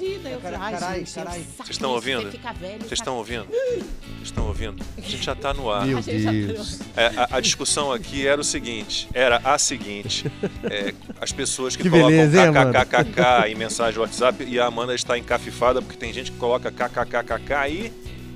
[0.00, 1.40] Imagina, eu ai, carai, gente, carai.
[1.56, 2.30] Vocês estão ouvindo?
[2.30, 2.54] Vocês tá-
[2.94, 3.46] estão ouvindo?
[3.48, 3.84] Vocês
[4.22, 4.84] estão ouvindo?
[4.96, 5.86] A gente já está no ar.
[5.86, 6.78] Meu já Deus.
[6.96, 10.30] É, a, a discussão aqui era o seguinte, era a seguinte,
[10.64, 14.94] é, as pessoas que, Que colocam beleza, kkkk em mensagem do WhatsApp e a Amanda
[14.94, 17.92] está encafifada porque tem gente que coloca kkkk e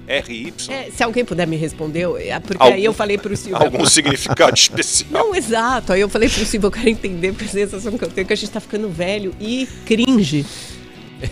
[0.09, 3.57] RY, É, se alguém puder me responder, é porque Algum- aí eu falei pro Silvio.
[3.63, 5.11] algum significado especial.
[5.13, 5.93] Não, exato.
[5.93, 8.27] Aí eu falei pro Silvio, eu quero entender, porque a sensação que eu tenho é
[8.27, 10.45] que a gente tá ficando velho e cringe.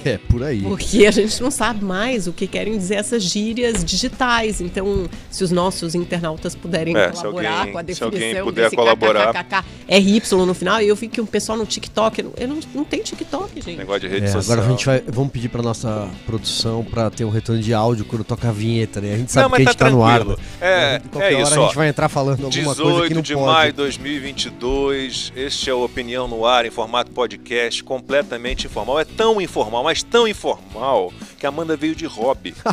[0.04, 0.60] É, por aí.
[0.62, 4.60] Porque a gente não sabe mais o que querem dizer essas gírias digitais.
[4.60, 8.44] Então, se os nossos internautas puderem É, se colaborar alguém- com a se definição alguém
[8.44, 9.32] puder desse colaborar.
[9.32, 12.48] kkkk, RY no final, e eu vi que o pessoal no TikTok, eu não, eu
[12.48, 13.76] não, não tem TikTok, gente.
[13.78, 14.52] Negócio de rede É, social.
[14.58, 18.04] agora a gente vai, vamos pedir pra nossa produção pra ter um retorno de áudio
[18.04, 19.14] quando toca a vinheta, né?
[19.14, 20.24] A gente sabe Não, que a gente tá, no ar.
[20.24, 20.36] né?
[20.60, 21.66] É, De qualquer é hora isso, a ó.
[21.66, 23.46] gente vai entrar falando alguma coisa que 18 não de pode.
[23.46, 28.98] maio de 2022, este é o Opinião no Ar em formato podcast, completamente informal.
[29.00, 32.54] É tão informal, mas tão informal, que a Amanda veio de hobby.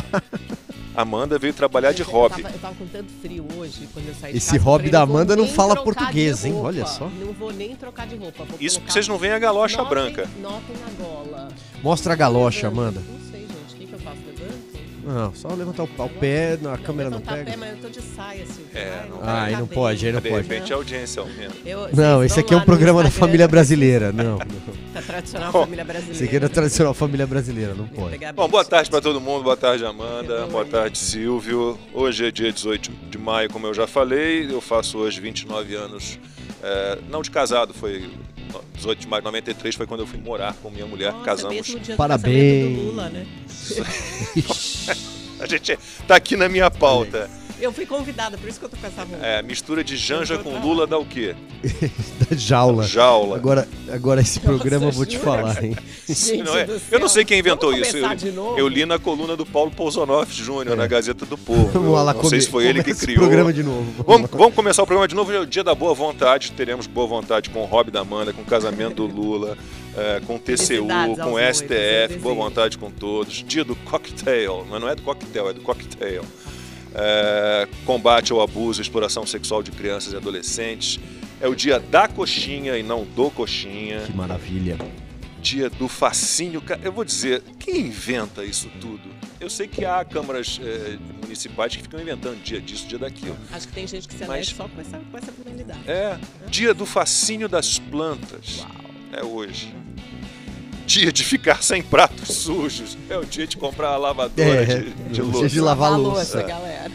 [0.96, 2.42] Amanda veio trabalhar de Eu hobby.
[2.42, 5.02] tava, eu tava com tanto frio hoje, quando eu saí de Esse casa, hobby da
[5.02, 6.54] Amanda não fala de português, hein?
[6.56, 7.08] Olha só.
[7.20, 8.44] Não vou nem trocar de roupa.
[8.44, 10.28] vou Isso porque vocês não veem a galocha Notem- branca.
[10.42, 11.48] Notem na gola.
[11.84, 13.00] Mostra a galocha, Amanda.
[13.00, 13.74] Não sei, gente.
[13.74, 14.16] O que, que eu faço?
[14.26, 14.78] Levanto?
[15.06, 17.44] Não, só levantar o, o pé, a câmera não pega.
[17.52, 18.66] pé, mas eu tô de saia, Silvio.
[18.76, 20.42] É, não Ah, aí não pode, aí não De pode.
[20.48, 21.54] repente a audiência aumenta.
[21.64, 24.10] Eu- Não, esse aqui é um programa da família brasileira.
[24.12, 24.87] Não, não.
[24.98, 26.24] Da tradicional Ó, família brasileira.
[26.24, 28.18] Aqui é da tradicional família brasileira, não pode.
[28.34, 31.78] Bom, boa tarde para todo mundo, boa tarde Amanda, boa tarde Silvio.
[31.94, 36.18] Hoje é dia 18 de maio, como eu já falei, eu faço hoje 29 anos,
[36.60, 38.10] é, não de casado, foi
[38.74, 41.54] 18 de maio de 93, foi quando eu fui morar com minha mulher, Nossa, casamos.
[41.54, 42.82] mesmo dia do Parabéns.
[42.82, 43.24] Lula, né?
[45.38, 47.30] A gente tá aqui na minha pauta.
[47.60, 49.24] Eu fui convidada, por isso que eu tô com essa roupa.
[49.26, 51.34] É, mistura de Janja com Lula dá o quê?
[52.30, 52.84] Da jaula.
[52.86, 53.36] Jaula.
[53.36, 55.24] Agora, agora esse programa eu vou te jura?
[55.24, 55.74] falar, hein?
[56.06, 56.64] Gente Não é?
[56.66, 57.96] do Eu não sei quem inventou Vamos isso.
[57.96, 60.76] Eu, eu li na coluna do Paulo Pousonoff Júnior, É.
[60.76, 61.68] na Gazeta do Povo.
[61.72, 63.20] Vamos lá não sei come- se foi ele que criou.
[63.20, 64.04] programa de novo.
[64.06, 65.32] Vamos, vamos começar o programa de novo.
[65.32, 66.52] É o dia da boa vontade.
[66.52, 69.56] Teremos boa vontade com o Hobby da Amanda, com o casamento do Lula,
[69.96, 70.86] eh, com o TCU,
[71.16, 72.18] com o STF.
[72.20, 73.42] Boa vontade com todos.
[73.46, 74.66] Dia do cocktail.
[74.68, 76.22] Mas não é do coquetel, é do cocktail.
[76.94, 80.98] Eh, combate ao abuso e exploração sexual de crianças e adolescentes.
[81.40, 84.00] É o dia da coxinha e não do coxinha.
[84.06, 84.76] Que maravilha.
[85.40, 86.62] Dia do fascínio.
[86.82, 89.08] Eu vou dizer, quem inventa isso tudo?
[89.40, 93.36] Eu sei que há câmaras eh, municipais que ficam inventando dia disso, dia daquilo.
[93.52, 95.80] Acho que tem gente que se Mas- só com essa, com essa finalidade.
[95.86, 98.66] É, dia do fascínio das plantas.
[99.12, 99.72] É hoje.
[100.88, 102.96] Dia de ficar sem pratos sujos.
[103.10, 105.40] É o dia de comprar a lavadora É, de, de louça.
[105.40, 106.42] dia de lavar louça.
[106.42, 106.90] galera.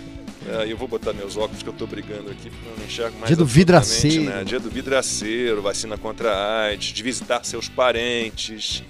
[0.50, 3.16] É, eu vou botar meus óculos que eu tô brigando aqui porque eu não enxergo
[3.20, 3.28] mais.
[3.28, 4.24] Dia do vidraceiro.
[4.24, 4.44] Né?
[4.44, 8.84] Dia do vidraceiro, vacina contra a AIDS, de visitar seus parentes,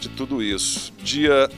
[0.00, 0.94] de tudo isso.
[1.04, 1.48] Dia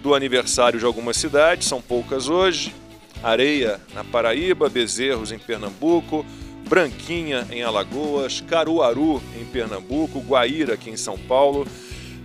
[0.00, 2.72] do aniversário de algumas cidades, são poucas hoje.
[3.20, 6.24] Areia na Paraíba, Bezerros em Pernambuco,
[6.68, 11.66] Branquinha em Alagoas, Caruaru em Pernambuco, Guaíra aqui em São Paulo,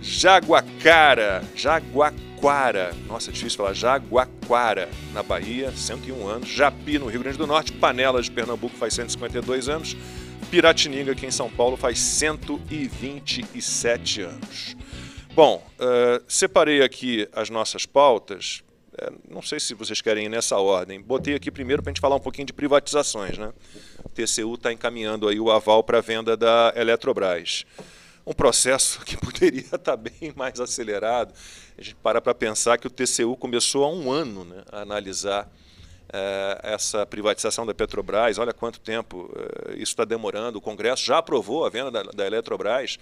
[0.04, 7.38] Jaguacara, Jaguaquara, nossa, é difícil falar, Jaguaquara na Bahia, 101 anos, Japi no Rio Grande
[7.38, 9.96] do Norte, Panelas de Pernambuco faz 152 anos,
[10.50, 14.76] Piratininga aqui em São Paulo faz 127 anos.
[15.34, 18.62] Bom, eh, separei aqui as nossas pautas.
[18.96, 21.00] eh, não sei se vocês querem ir nessa ordem.
[21.00, 23.52] Botei aqui primeiro para a gente falar um pouquinho de privatizações, né?
[24.04, 27.64] O TCU está encaminhando aí o aval para a venda da Eletrobras.
[28.26, 31.34] Um processo que poderia estar bem mais acelerado.
[31.76, 35.50] A gente para para pensar que o TCU começou há um ano né, a analisar
[36.12, 38.38] eh, essa privatização da Petrobras.
[38.38, 40.58] Olha quanto tempo eh, isso está demorando.
[40.58, 42.98] O Congresso já aprovou a venda da, da Eletrobras.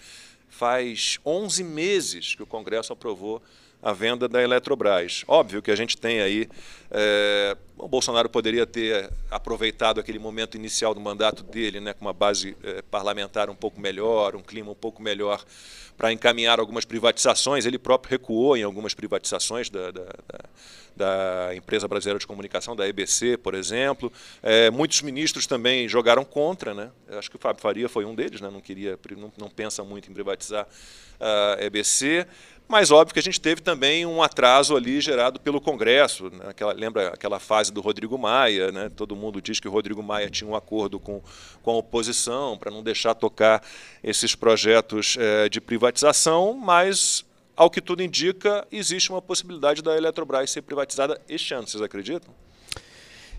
[0.48, 3.42] Faz 11 meses que o Congresso aprovou
[3.82, 5.24] a venda da Eletrobras.
[5.26, 6.48] Óbvio que a gente tem aí.
[6.90, 12.12] eh, o Bolsonaro poderia ter aproveitado aquele momento inicial do mandato dele, né, com uma
[12.12, 15.44] base eh, parlamentar um pouco melhor, um clima um pouco melhor,
[15.96, 17.66] para encaminhar algumas privatizações.
[17.66, 22.86] Ele próprio recuou em algumas privatizações da, da, da, da empresa brasileira de comunicação, da
[22.86, 24.12] EBC, por exemplo.
[24.42, 26.90] Eh, muitos ministros também jogaram contra, né?
[27.08, 28.48] Acho que o Fábio Faria foi um deles, né?
[28.48, 30.68] não queria, não, não pensa muito em privatizar
[31.20, 32.26] a EBC.
[32.68, 36.30] Mas óbvio que a gente teve também um atraso ali gerado pelo Congresso.
[36.30, 36.46] Né?
[36.48, 38.72] Aquela, lembra aquela fase do Rodrigo Maia?
[38.72, 38.88] Né?
[38.88, 41.22] Todo mundo diz que o Rodrigo Maia tinha um acordo com,
[41.62, 43.62] com a oposição para não deixar tocar
[44.02, 47.24] esses projetos eh, de privatização, mas,
[47.54, 51.68] ao que tudo indica, existe uma possibilidade da Eletrobras ser privatizada este ano.
[51.68, 52.34] Vocês acreditam?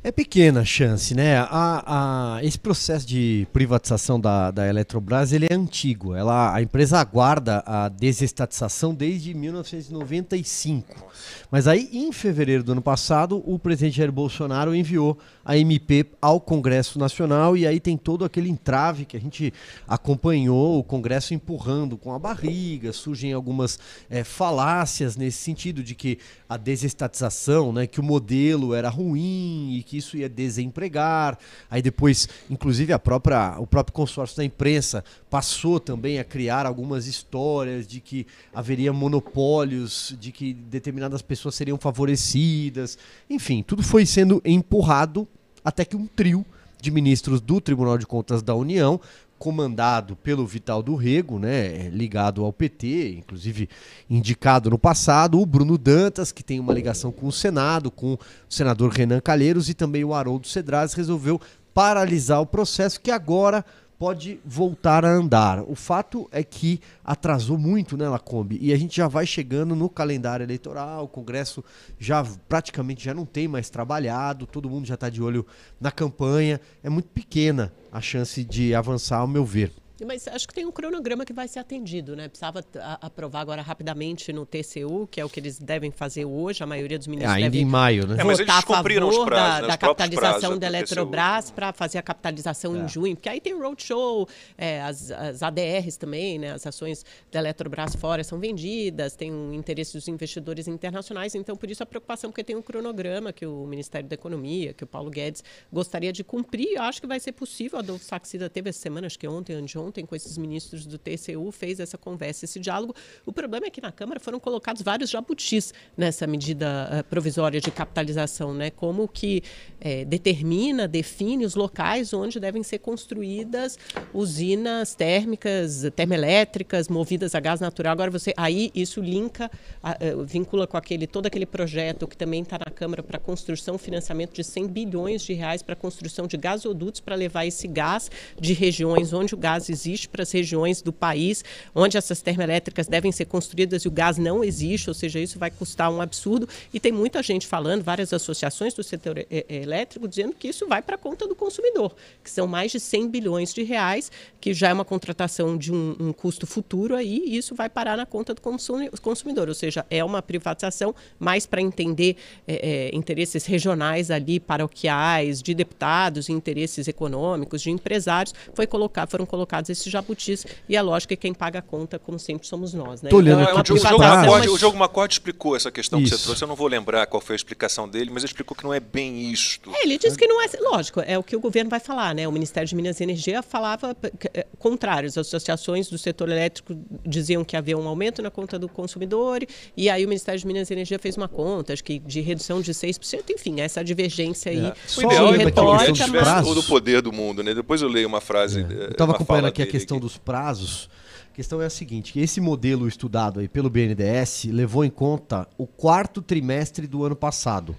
[0.05, 1.37] É pequena a chance, né?
[1.37, 6.13] A, a, esse processo de privatização da, da Eletrobras ele é antigo.
[6.13, 11.07] Ela, a empresa aguarda a desestatização desde 1995.
[11.49, 16.41] Mas aí, em fevereiro do ano passado, o presidente Jair Bolsonaro enviou a MP ao
[16.41, 19.53] Congresso Nacional e aí tem todo aquele entrave que a gente
[19.87, 23.79] acompanhou, o Congresso empurrando com a barriga, surgem algumas
[24.09, 26.17] é, falácias nesse sentido de que
[26.49, 31.37] a desestatização, né, que o modelo era ruim e que isso ia desempregar.
[31.69, 37.07] Aí depois, inclusive, a própria, o próprio consórcio da imprensa passou também a criar algumas
[37.07, 42.97] histórias de que haveria monopólios, de que determinadas pessoas seriam favorecidas.
[43.29, 45.27] Enfim, tudo foi sendo empurrado
[45.63, 46.45] até que um trio
[46.81, 48.99] de ministros do Tribunal de Contas da União
[49.43, 53.67] comandado pelo Vital do Rego, né, ligado ao PT, inclusive
[54.09, 58.19] indicado no passado, o Bruno Dantas, que tem uma ligação com o Senado, com o
[58.47, 61.41] senador Renan Calheiros e também o Haroldo Cedrais, resolveu
[61.73, 63.65] paralisar o processo que agora
[63.99, 65.61] pode voltar a andar.
[65.61, 68.57] O fato é que atrasou muito, né, Lacombe?
[68.61, 71.63] E a gente já vai chegando no calendário eleitoral, o Congresso
[71.99, 75.45] já praticamente já não tem mais trabalhado, todo mundo já está de olho
[75.79, 76.59] na campanha.
[76.83, 79.82] É muito pequena a chance de avançar, ao meu ver.
[80.05, 82.27] Mas acho que tem um cronograma que vai ser atendido, né?
[82.27, 82.63] Precisava
[82.99, 86.63] aprovar agora rapidamente no TCU, que é o que eles devem fazer hoje.
[86.63, 88.17] A maioria dos ministros é, ainda em maio, né?
[88.19, 89.67] É, mas eles cumpriram os prazos, da, né?
[89.67, 92.79] da capitalização da Eletrobras para fazer a capitalização é.
[92.79, 96.53] em junho, porque aí tem o roadshow, é, as, as ADRs também, né?
[96.53, 101.69] As ações da Eletrobras fora são vendidas, tem um interesse dos investidores internacionais, então por
[101.69, 105.09] isso a preocupação, porque tem um cronograma que o Ministério da Economia, que o Paulo
[105.09, 106.73] Guedes gostaria de cumprir.
[106.75, 107.77] Eu acho que vai ser possível.
[107.77, 110.97] A Adolfo Saxida teve essa semana, acho que ontem, anteontem, ontem com esses ministros do
[110.97, 112.95] TCU, fez essa conversa, esse diálogo.
[113.25, 117.69] O problema é que na Câmara foram colocados vários jabutis nessa medida uh, provisória de
[117.69, 118.71] capitalização, né?
[118.71, 119.43] Como que
[119.79, 123.77] é, determina, define os locais onde devem ser construídas
[124.13, 127.93] usinas térmicas, termoelétricas, movidas a gás natural.
[127.93, 129.51] Agora você, aí isso linka,
[129.83, 134.33] uh, vincula com aquele todo aquele projeto que também está na Câmara para construção, financiamento
[134.33, 138.09] de 100 bilhões de reais para construção de gasodutos para levar esse gás
[138.39, 141.43] de regiões onde o gás existe para as regiões do país
[141.75, 145.51] onde essas termoelétricas devem ser construídas e o gás não existe, ou seja, isso vai
[145.51, 146.47] custar um absurdo.
[146.73, 150.95] E tem muita gente falando, várias associações do setor elétrico, dizendo que isso vai para
[150.95, 154.73] a conta do consumidor, que são mais de 100 bilhões de reais, que já é
[154.73, 158.41] uma contratação de um, um custo futuro aí, e isso vai parar na conta do
[158.41, 159.47] consumidor.
[159.47, 162.15] Ou seja, é uma privatização mais para entender
[162.47, 169.25] é, é, interesses regionais ali, paroquiais, de deputados, interesses econômicos, de empresários, foi colocar, foram
[169.25, 173.01] colocados esses jabutis e a lógica é quem paga a conta, como sempre, somos nós.
[173.01, 173.09] Né?
[173.09, 176.11] Tô olhando então, é o, jogo Macorde, o jogo Macorde explicou essa questão isso.
[176.11, 176.43] que você trouxe.
[176.43, 178.79] Eu não vou lembrar qual foi a explicação dele, mas ele explicou que não é
[178.79, 179.69] bem isto.
[179.75, 180.47] É, ele disse que não é.
[180.59, 182.27] Lógico, é o que o governo vai falar, né?
[182.27, 183.95] O Ministério de Minas e Energia falava
[184.33, 185.07] é, contrário.
[185.07, 186.75] As associações do setor elétrico
[187.05, 189.45] diziam que havia um aumento na conta do consumidor,
[189.75, 192.61] e aí o Ministério de Minas e Energia fez uma conta, acho que de redução
[192.61, 194.73] de 6%, enfim, essa divergência aí é.
[194.87, 196.07] de ideal retórica.
[196.07, 196.47] Mas...
[196.47, 197.53] O do poder do mundo, né?
[197.53, 198.61] Depois eu leio uma frase.
[198.61, 198.83] É.
[198.85, 200.05] Eu estava acompanhando aqui a questão aqui.
[200.05, 200.89] dos prazos.
[201.31, 205.47] A questão é a seguinte, que esse modelo estudado aí pelo BNDES levou em conta
[205.57, 207.75] o quarto trimestre do ano passado.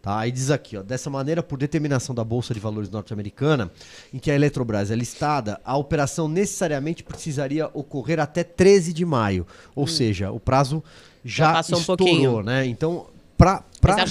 [0.00, 0.18] Tá?
[0.18, 3.70] Aí diz aqui, ó, dessa maneira, por determinação da Bolsa de Valores norte-americana,
[4.12, 9.46] em que a Eletrobras é listada, a operação necessariamente precisaria ocorrer até 13 de maio.
[9.74, 9.86] Ou hum.
[9.86, 10.84] seja, o prazo
[11.24, 12.66] já, já estourou, um né?
[12.66, 13.64] Então, para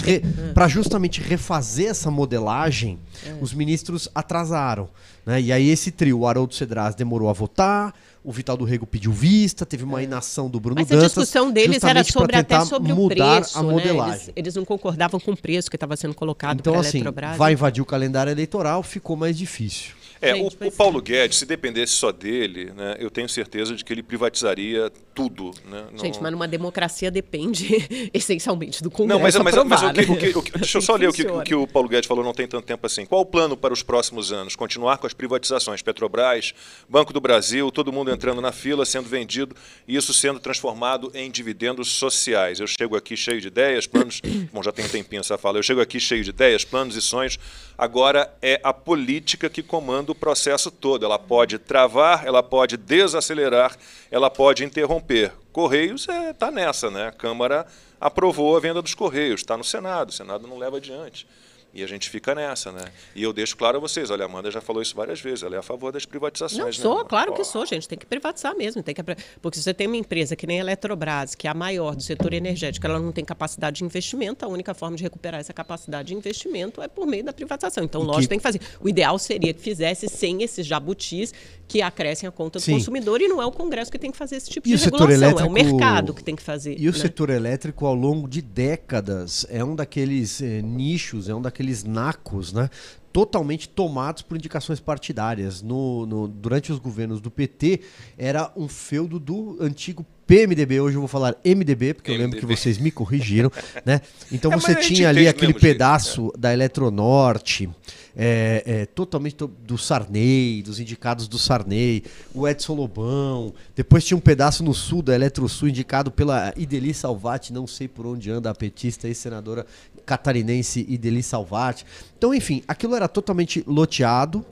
[0.03, 0.69] re, que...
[0.69, 3.35] justamente refazer essa modelagem, é.
[3.41, 4.89] os ministros atrasaram.
[5.25, 5.41] Né?
[5.41, 9.11] E aí esse trio, o Haroldo Cedras demorou a votar, o Vital do Rego pediu
[9.11, 10.03] vista, teve uma é.
[10.03, 11.03] inação do Bruno Mas Dantas.
[11.03, 13.97] Mas a discussão deles era sobre até sobre o preço, a modelagem.
[13.97, 14.13] Né?
[14.13, 17.03] Eles, eles, não concordavam com o preço que estava sendo colocado então, assim,
[17.37, 19.93] Vai invadir o calendário eleitoral, ficou mais difícil.
[20.23, 23.83] É, Gente, o, o, Paulo Guedes, se dependesse só dele, né, eu tenho certeza de
[23.83, 25.51] que ele privatizaria tudo.
[25.65, 25.85] Né?
[25.95, 29.17] Gente, mas numa democracia depende essencialmente do Congresso.
[29.17, 30.13] Não, mas, mas, mas o que, né?
[30.13, 32.07] o que, o que, deixa eu só ler o que, o que o Paulo Guedes
[32.07, 33.05] falou não tem tanto tempo assim.
[33.05, 34.55] Qual o plano para os próximos anos?
[34.55, 35.81] Continuar com as privatizações?
[35.81, 36.53] Petrobras,
[36.87, 39.55] Banco do Brasil, todo mundo entrando na fila, sendo vendido
[39.87, 42.59] e isso sendo transformado em dividendos sociais.
[42.59, 44.21] Eu chego aqui cheio de ideias, planos.
[44.53, 45.59] Bom, já tem um tempinho essa fala.
[45.59, 47.37] Eu chego aqui cheio de ideias, planos e sonhos.
[47.77, 51.05] Agora é a política que comanda o processo todo.
[51.05, 53.75] Ela pode travar, ela pode desacelerar,
[54.09, 55.33] ela pode interromper.
[55.51, 57.07] Correios está é, tá nessa, né?
[57.07, 57.67] A Câmara
[57.99, 61.27] aprovou a venda dos Correios, está no Senado, o Senado não leva adiante.
[61.73, 62.85] E a gente fica nessa, né?
[63.15, 65.55] E eu deixo claro a vocês, olha, a Amanda já falou isso várias vezes, ela
[65.55, 66.59] é a favor das privatizações.
[66.59, 68.83] Não né, sou, né, claro que sou, gente, tem que privatizar mesmo.
[68.83, 69.01] Tem que...
[69.41, 72.03] Porque se você tem uma empresa que nem a Eletrobras, que é a maior do
[72.03, 76.09] setor energético, ela não tem capacidade de investimento, a única forma de recuperar essa capacidade
[76.09, 77.83] de investimento é por meio da privatização.
[77.83, 78.29] Então, lógico, que...
[78.29, 78.61] tem que fazer.
[78.79, 81.33] O ideal seria que fizesse sem esses jabutis
[81.67, 82.73] que acrescem a conta do Sim.
[82.73, 85.11] consumidor e não é o Congresso que tem que fazer esse tipo e de regulação,
[85.11, 85.41] elétrico...
[85.41, 86.79] é o mercado que tem que fazer.
[86.79, 86.97] E o né?
[86.97, 92.51] setor elétrico, ao longo de décadas, é um daqueles eh, nichos, é um daqueles nacos,
[92.51, 92.69] né?
[93.13, 95.61] totalmente tomados por indicações partidárias.
[95.61, 97.81] No, no, durante os governos do PT,
[98.17, 102.23] era um feudo do antigo PMDB, hoje eu vou falar MDB, porque MDB.
[102.23, 103.51] eu lembro que vocês me corrigiram,
[103.85, 104.01] né?
[104.31, 106.41] Então é, você tinha ali aquele pedaço jeito, né?
[106.41, 107.69] da Eletronorte,
[108.15, 112.03] é, é, totalmente do Sarney, dos indicados do Sarney,
[112.33, 117.51] o Edson Lobão, depois tinha um pedaço no sul da Eletrosul indicado pela Ideli Salvati,
[117.51, 119.65] não sei por onde anda a petista e senadora
[120.05, 121.85] catarinense Ideli Salvati.
[122.17, 124.45] Então, enfim, aquilo era totalmente loteado,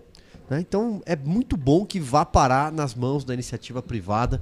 [0.52, 0.60] né?
[0.60, 4.42] Então é muito bom que vá parar nas mãos da iniciativa privada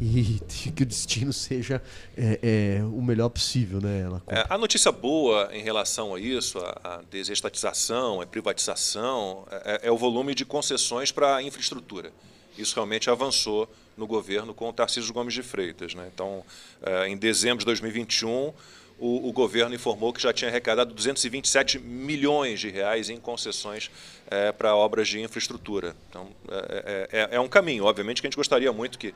[0.00, 0.40] e
[0.74, 1.80] que o destino seja
[2.16, 4.20] é, é, o melhor possível, né?
[4.26, 9.90] É, a notícia boa em relação a isso, a, a desestatização, a privatização, é, é
[9.92, 12.12] o volume de concessões para infraestrutura.
[12.58, 15.94] Isso realmente avançou no governo com o Tarcísio Gomes de Freitas.
[15.94, 16.08] Né?
[16.12, 16.44] Então,
[16.82, 18.52] é, em dezembro de 2021,
[18.98, 23.90] o, o, governo informou que já tinha arrecadado 227 milhões de reais em concessões
[24.30, 25.96] é, para obras de infraestrutura.
[26.08, 27.84] Então, é, é, é, é, um caminho.
[27.84, 29.12] Obviamente que a gente gostaria muito que,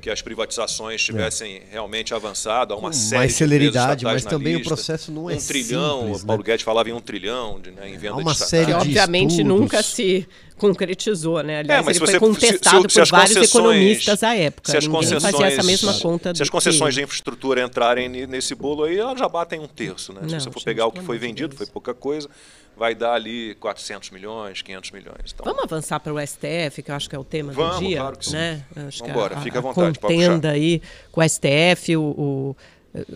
[0.00, 1.62] que as privatizações tivessem é.
[1.70, 4.68] realmente avançado a uma Com série mais celeridade, mas também lista.
[4.68, 6.46] o processo não é um trilhão, simples, o Paulo né?
[6.46, 9.30] Guedes falava em um trilhão de, né, em venda Há uma de série de obviamente
[9.30, 9.46] estudos.
[9.60, 11.60] nunca se concretizou, né?
[11.60, 14.70] Aliás, é, mas ele foi contestado se, se, se por vários economistas à época.
[14.70, 16.34] Se as Ninguém concessões, fazia essa mesma conta.
[16.34, 17.00] Se as concessões que...
[17.00, 20.20] de infraestrutura entrarem nesse bolo aí, elas já batem um terço, né?
[20.22, 22.28] Não, se você for pegar o que foi vendido, foi pouca coisa
[22.76, 25.34] vai dar ali 400 milhões, 500 milhões.
[25.34, 27.86] Então, Vamos avançar para o STF, que eu acho que é o tema Vamos, do
[27.86, 27.98] dia.
[27.98, 28.32] Claro que sim.
[28.32, 28.64] Né?
[28.88, 29.98] Acho Vamos embora, fica à vontade.
[29.98, 32.56] contenda aí com o STF, o, o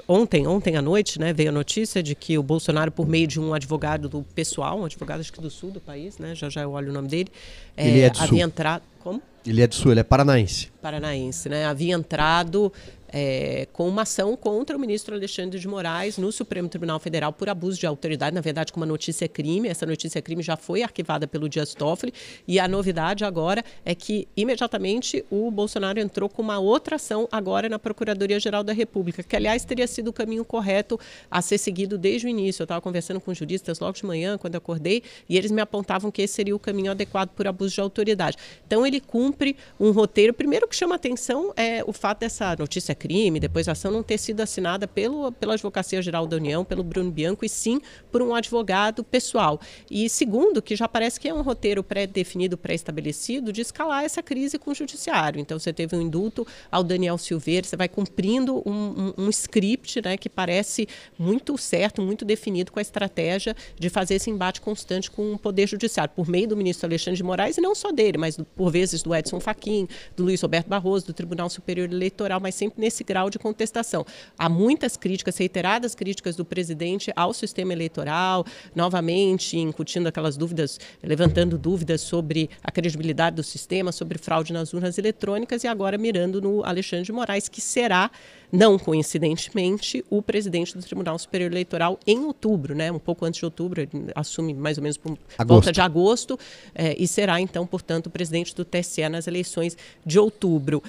[0.08, 3.38] Ontem, ontem à noite, né, veio a notícia de que o Bolsonaro, por meio de
[3.38, 6.62] um advogado do pessoal, um advogado acho que do sul do país, né, já já
[6.62, 7.30] eu olho o nome dele,
[7.76, 8.38] ele é, é havia sul.
[8.38, 8.82] entrado.
[9.00, 9.22] Como?
[9.46, 10.72] Ele é do sul, ele é paranaense.
[10.82, 11.66] Paranaense, né?
[11.66, 12.72] Havia entrado
[13.18, 17.48] é, com uma ação contra o ministro Alexandre de Moraes no Supremo Tribunal Federal por
[17.48, 19.70] abuso de autoridade, na verdade, com uma notícia crime.
[19.70, 22.12] Essa notícia crime já foi arquivada pelo Dias Toffoli
[22.46, 27.70] e a novidade agora é que imediatamente o Bolsonaro entrou com uma outra ação agora
[27.70, 32.26] na Procuradoria-Geral da República, que aliás teria sido o caminho correto a ser seguido desde
[32.26, 32.60] o início.
[32.60, 36.20] Eu estava conversando com juristas logo de manhã, quando acordei, e eles me apontavam que
[36.20, 38.36] esse seria o caminho adequado por abuso de autoridade.
[38.66, 40.34] Então ele cumpre um roteiro.
[40.34, 43.05] Primeiro que chama atenção é o fato dessa notícia crime,
[43.40, 47.10] depois a ação não ter sido assinada pelo, pela Advocacia Geral da União, pelo Bruno
[47.10, 49.60] Bianco, e sim por um advogado pessoal.
[49.90, 54.58] E segundo, que já parece que é um roteiro pré-definido, pré-estabelecido, de escalar essa crise
[54.58, 55.40] com o judiciário.
[55.40, 60.02] Então você teve um indulto ao Daniel Silveira, você vai cumprindo um, um, um script
[60.02, 65.10] né, que parece muito certo, muito definido com a estratégia de fazer esse embate constante
[65.10, 68.18] com o Poder Judiciário, por meio do ministro Alexandre de Moraes, e não só dele,
[68.18, 72.54] mas por vezes do Edson Fachin, do Luiz Roberto Barroso, do Tribunal Superior Eleitoral, mas
[72.54, 74.06] sempre nesse grau de contestação.
[74.38, 81.58] Há muitas críticas, reiteradas críticas do presidente ao sistema eleitoral, novamente incutindo aquelas dúvidas, levantando
[81.58, 86.64] dúvidas sobre a credibilidade do sistema, sobre fraude nas urnas eletrônicas e agora mirando no
[86.64, 88.08] Alexandre de Moraes, que será
[88.52, 93.44] não coincidentemente, o presidente do Tribunal Superior Eleitoral em outubro, né, um pouco antes de
[93.44, 95.46] outubro, ele assume mais ou menos por agosto.
[95.46, 96.38] volta de agosto,
[96.74, 100.82] eh, e será então, portanto, o presidente do TSE nas eleições de outubro.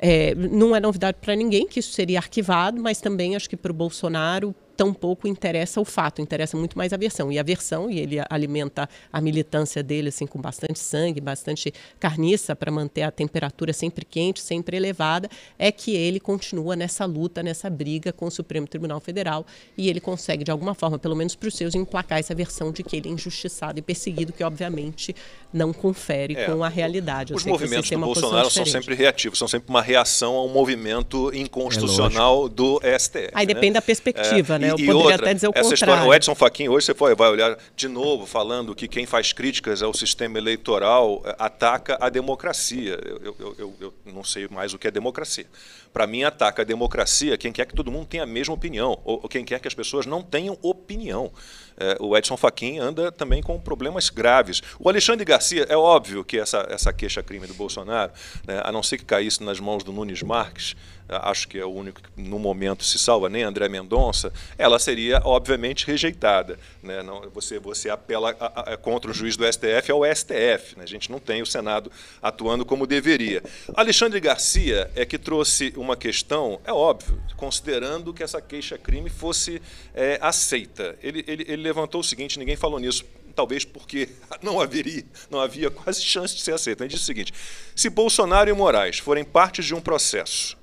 [0.00, 3.72] É, não é novidade para ninguém que isso seria arquivado, mas também acho que para
[3.72, 7.32] o Bolsonaro tampouco interessa o fato, interessa muito mais a versão.
[7.32, 12.54] E a versão, e ele alimenta a militância dele assim com bastante sangue, bastante carniça
[12.54, 17.68] para manter a temperatura sempre quente, sempre elevada, é que ele continua nessa luta, nessa
[17.68, 19.44] briga com o Supremo Tribunal Federal
[19.76, 22.84] e ele consegue de alguma forma, pelo menos para os seus, emplacar essa versão de
[22.84, 25.12] que ele é injustiçado e perseguido, que obviamente
[25.52, 27.34] não confere é, com a realidade.
[27.34, 32.46] Os movimentos do Bolsonaro são sempre reativos, são sempre uma reação a um movimento inconstitucional
[32.46, 33.30] é do STF.
[33.34, 33.54] Aí né?
[33.54, 34.67] depende da perspectiva, é, né?
[34.68, 34.74] Né?
[34.74, 35.74] Eu e poderia outra, até dizer o essa contrário.
[35.74, 39.32] História, o Edson Fachin, hoje você foi, vai olhar de novo falando que quem faz
[39.32, 42.98] críticas ao sistema eleitoral eh, ataca a democracia.
[43.04, 45.46] Eu, eu, eu, eu não sei mais o que é democracia.
[45.92, 49.20] Para mim, ataca a democracia quem quer que todo mundo tenha a mesma opinião, ou,
[49.22, 51.32] ou quem quer que as pessoas não tenham opinião.
[51.80, 54.60] É, o Edson Fachin anda também com problemas graves.
[54.78, 58.12] O Alexandre Garcia, é óbvio que essa, essa queixa-crime do Bolsonaro,
[58.46, 60.76] né, a não ser que caísse nas mãos do Nunes Marques,
[61.08, 65.20] acho que é o único que no momento se salva, nem André Mendonça, ela seria
[65.24, 66.58] obviamente rejeitada.
[66.82, 67.02] Né?
[67.02, 70.76] Não, você, você apela a, a, contra o juiz do STF ao STF.
[70.76, 70.84] Né?
[70.84, 71.90] A gente não tem o Senado
[72.22, 73.42] atuando como deveria.
[73.74, 79.62] Alexandre Garcia é que trouxe uma questão, é óbvio, considerando que essa queixa-crime fosse
[79.94, 80.96] é, aceita.
[81.02, 83.04] Ele, ele, ele levantou o seguinte: ninguém falou nisso
[83.38, 84.08] talvez porque
[84.42, 86.82] não haveria, não havia quase chance de ser aceito.
[86.82, 87.32] Ele disse o seguinte:
[87.74, 90.57] se Bolsonaro e Moraes forem partes de um processo,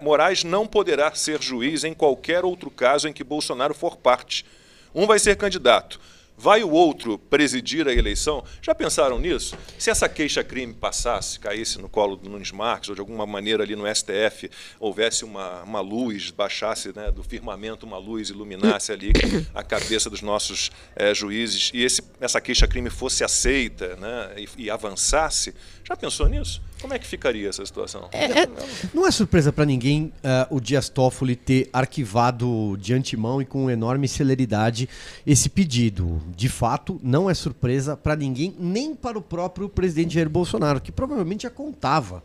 [0.00, 4.46] Moraes não poderá ser juiz em qualquer outro caso em que Bolsonaro for parte.
[4.94, 6.00] Um vai ser candidato,
[6.38, 8.44] Vai o outro presidir a eleição?
[8.60, 9.56] Já pensaram nisso?
[9.78, 13.74] Se essa queixa-crime passasse, caísse no colo do Nunes Marques, ou de alguma maneira ali
[13.74, 19.12] no STF houvesse uma, uma luz, baixasse né, do firmamento uma luz, iluminasse ali
[19.54, 24.70] a cabeça dos nossos é, juízes, e esse, essa queixa-crime fosse aceita né, e, e
[24.70, 26.60] avançasse, já pensou nisso?
[26.80, 28.08] Como é que ficaria essa situação?
[28.12, 28.48] É, é,
[28.92, 33.70] não é surpresa para ninguém uh, o Dias Toffoli ter arquivado de antemão e com
[33.70, 34.88] enorme celeridade
[35.26, 36.20] esse pedido.
[36.34, 40.90] De fato, não é surpresa para ninguém, nem para o próprio presidente Jair Bolsonaro, que
[40.90, 42.22] provavelmente já contava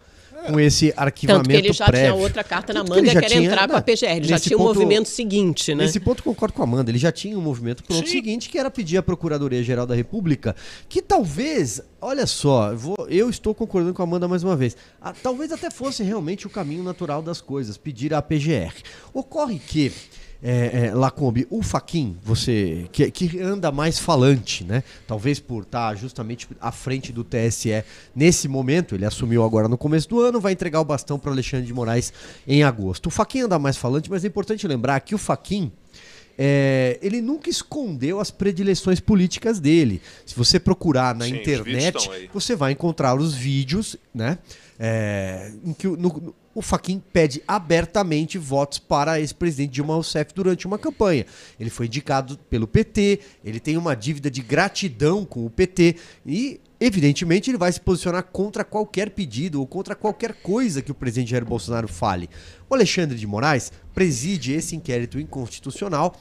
[0.47, 2.11] com esse arquivamento Tanto que ele já prévio.
[2.13, 4.17] tinha outra carta na manga que era tinha, entrar com a PGR.
[4.17, 5.85] Ele já tinha ponto, o movimento seguinte, né?
[5.85, 6.89] Nesse ponto concordo com a Amanda.
[6.89, 8.11] Ele já tinha um movimento pronto Sim.
[8.11, 10.55] seguinte, que era pedir à Procuradoria-Geral da República,
[10.89, 14.75] que talvez, olha só, eu, vou, eu estou concordando com a Amanda mais uma vez,
[15.01, 18.73] a, talvez até fosse realmente o caminho natural das coisas, pedir à PGR.
[19.13, 19.91] Ocorre que
[20.43, 24.83] é, é, Lacombe, o Faquin, você que, que, anda mais falante, né?
[25.07, 27.83] Talvez por estar justamente à frente do TSE
[28.15, 31.67] nesse momento, ele assumiu agora no começo do ano, vai entregar o bastão para Alexandre
[31.67, 32.11] de Moraes
[32.47, 33.07] em agosto.
[33.07, 35.71] O Faquin anda mais falante, mas é importante lembrar que o Faquin
[36.37, 40.01] é, ele nunca escondeu as predileções políticas dele.
[40.25, 44.39] Se você procurar na Sim, internet, você vai encontrar os vídeos, né?
[44.79, 50.77] É, em que no, o Faquin pede abertamente votos para ex-presidente Dilma Rousseff durante uma
[50.77, 51.25] campanha.
[51.59, 56.59] Ele foi indicado pelo PT, ele tem uma dívida de gratidão com o PT e,
[56.79, 61.31] evidentemente, ele vai se posicionar contra qualquer pedido ou contra qualquer coisa que o presidente
[61.31, 62.29] Jair Bolsonaro fale.
[62.69, 66.15] O Alexandre de Moraes preside esse inquérito inconstitucional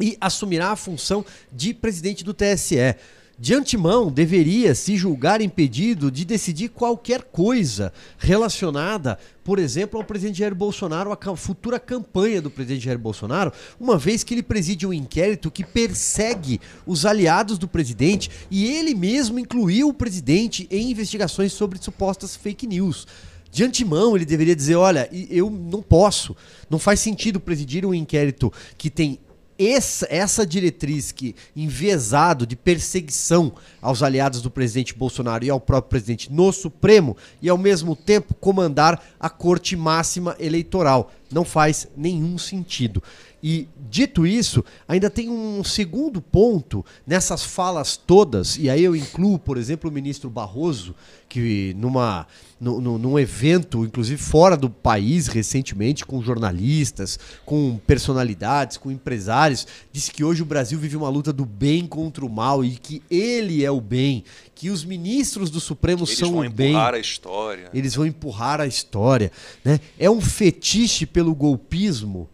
[0.00, 2.94] e assumirá a função de presidente do TSE
[3.38, 10.40] de antemão deveria se julgar impedido de decidir qualquer coisa relacionada, por exemplo, ao presidente
[10.40, 14.92] Jair Bolsonaro, à futura campanha do presidente Jair Bolsonaro, uma vez que ele preside um
[14.92, 21.52] inquérito que persegue os aliados do presidente e ele mesmo incluiu o presidente em investigações
[21.52, 23.06] sobre supostas fake news.
[23.52, 26.36] De antemão, ele deveria dizer: olha, eu não posso,
[26.68, 29.18] não faz sentido presidir um inquérito que tem
[29.58, 35.90] essa, essa diretriz que enviesado de perseguição aos aliados do presidente Bolsonaro e ao próprio
[35.90, 41.10] presidente no Supremo e ao mesmo tempo comandar a Corte Máxima Eleitoral.
[41.30, 43.02] Não faz nenhum sentido.
[43.42, 49.38] E dito isso, ainda tem um segundo ponto nessas falas todas, e aí eu incluo,
[49.38, 50.94] por exemplo, o ministro Barroso,
[51.28, 52.26] que numa,
[52.60, 59.66] no, no, num evento, inclusive fora do país recentemente, com jornalistas, com personalidades, com empresários,
[59.92, 63.02] disse que hoje o Brasil vive uma luta do bem contra o mal e que
[63.08, 64.24] ele é o bem,
[64.54, 66.74] que os ministros do Supremo Eles são o bem.
[66.74, 67.70] Eles vão empurrar a história.
[67.72, 69.32] Eles vão empurrar a história.
[69.64, 69.78] Né?
[69.96, 72.28] É um fetiche pelo golpismo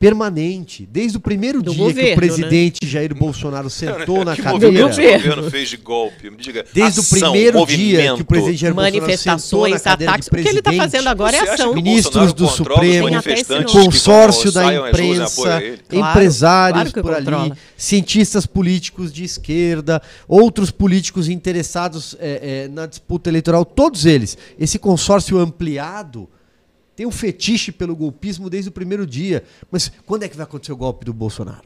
[0.00, 0.88] permanente.
[0.90, 2.90] Desde o primeiro do dia governo, que o presidente né?
[2.90, 4.86] Jair Bolsonaro sentou na que cadeira.
[4.86, 6.30] O governo fez de golpe?
[6.30, 10.28] Me diga, Desde ação, o primeiro dia que o presidente Jair Manifestações, Bolsonaro sentou ataques.
[10.28, 11.74] O que ele está fazendo agora é ação.
[11.74, 13.08] Ministros do Supremo,
[13.70, 22.16] consórcio da imprensa, empresários claro, claro por ali, cientistas políticos de esquerda, outros políticos interessados
[22.18, 24.38] é, é, na disputa eleitoral, todos eles.
[24.58, 26.26] Esse consórcio ampliado
[27.00, 29.42] tem um fetiche pelo golpismo desde o primeiro dia.
[29.70, 31.64] Mas quando é que vai acontecer o golpe do Bolsonaro?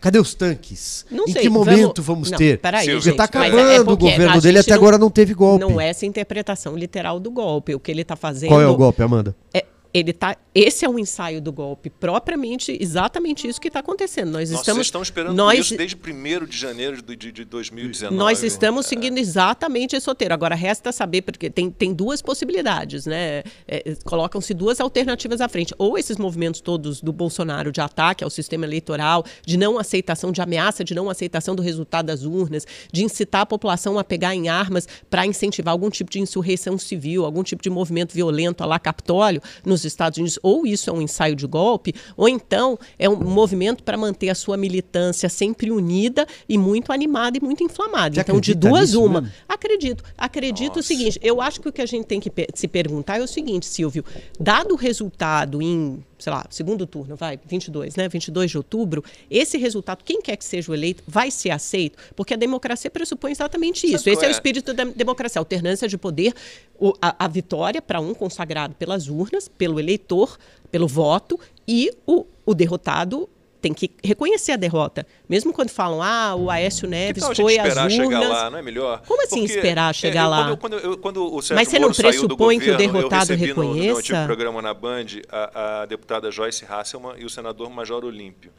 [0.00, 1.04] Cadê os tanques?
[1.10, 2.60] Não em sei, que momento vamos, vamos não, ter?
[2.60, 5.60] Peraí, Porque está acabando é o governo dele, até não, agora não teve golpe.
[5.60, 7.74] Não é essa interpretação literal do golpe.
[7.74, 8.48] O que ele está fazendo.
[8.48, 9.36] Qual é o golpe, Amanda?
[9.52, 14.32] É, ele tá, esse é um ensaio do golpe, propriamente, exatamente isso que está acontecendo.
[14.32, 18.16] Nós Nossa, estamos, estão esperando nós, isso desde 1 de janeiro de, de, de 2019.
[18.16, 18.88] Nós estamos é.
[18.88, 20.34] seguindo exatamente esse roteiro.
[20.34, 23.44] Agora, resta saber, porque tem, tem duas possibilidades, né?
[23.68, 25.72] É, Colocam-se duas alternativas à frente.
[25.78, 30.42] Ou esses movimentos todos do Bolsonaro de ataque ao sistema eleitoral, de não aceitação, de
[30.42, 34.48] ameaça de não aceitação do resultado das urnas, de incitar a população a pegar em
[34.48, 38.78] armas para incentivar algum tipo de insurreição civil, algum tipo de movimento violento a lá
[38.80, 43.08] Capitólio, nos nos Estados Unidos, ou isso é um ensaio de golpe, ou então é
[43.08, 48.14] um movimento para manter a sua militância sempre unida e muito animada e muito inflamada.
[48.14, 49.20] Você então, de duas, uma.
[49.20, 49.36] Mesmo?
[49.48, 50.04] Acredito.
[50.16, 50.80] Acredito Nossa.
[50.80, 53.28] o seguinte: eu acho que o que a gente tem que se perguntar é o
[53.28, 54.04] seguinte, Silvio,
[54.38, 58.08] dado o resultado em sei lá, segundo turno, vai, 22, né?
[58.08, 62.32] 22 de outubro, esse resultado, quem quer que seja o eleito, vai ser aceito, porque
[62.32, 64.08] a democracia pressupõe exatamente isso.
[64.08, 64.28] Esse é?
[64.28, 64.28] é?
[64.28, 66.32] o espírito da democracia, alternância de poder,
[66.80, 70.38] o, a, a vitória para um consagrado pelas urnas, pelo eleitor,
[70.70, 73.28] pelo voto, e o, o derrotado
[73.64, 75.06] tem que reconhecer a derrota.
[75.26, 77.92] Mesmo quando falam, ah, o Aécio Neves foi às urnas...
[77.94, 79.00] chegar lá, não é melhor?
[79.06, 80.56] Como assim Porque, esperar chegar é, lá?
[80.56, 83.86] Quando, quando, quando o Sérgio Mas você não pressupõe que o derrotado eu reconheça?
[83.86, 88.04] No, no antigo programa na Band, a, a deputada Joyce Hasselman e o senador Major
[88.04, 88.52] Olímpio.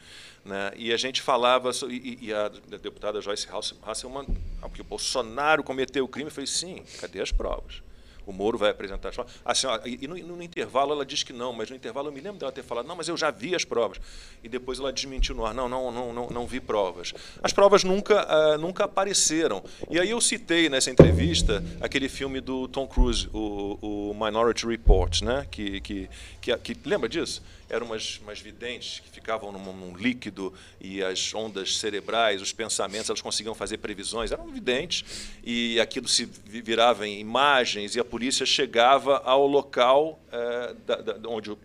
[0.44, 0.72] Né?
[0.76, 2.50] E a gente falava, e, e a
[2.82, 3.48] deputada Joyce
[3.84, 4.26] Hasselman,
[4.60, 7.85] ah, porque o Bolsonaro cometeu o crime, eu falei, sim, cadê as provas?
[8.26, 9.34] O Moro vai apresentar as provas.
[9.44, 12.22] Assim, ó, e no, no, intervalo ela diz que não, mas no intervalo eu me
[12.22, 14.00] lembro dela ter falado, não, mas eu já vi as provas.
[14.44, 17.14] E depois ela desmentiu no ar, não, não, não, não, não vi provas.
[17.42, 19.64] As provas nunca, uh, nunca apareceram.
[19.90, 25.22] E aí eu citei nessa entrevista aquele filme do Tom Cruise, o, o Minority Report,
[25.22, 25.46] né?
[25.50, 26.10] que, que,
[26.42, 27.42] que, que lembra disso?
[27.70, 33.10] Eram umas, umas videntes que ficavam num, num, líquido e as ondas cerebrais, os pensamentos,
[33.10, 34.32] elas conseguiam fazer previsões.
[34.32, 35.04] Eram videntes
[35.44, 41.30] e aquilo se virava em imagens e a polícia chegava ao local é, da, da,
[41.30, 41.56] onde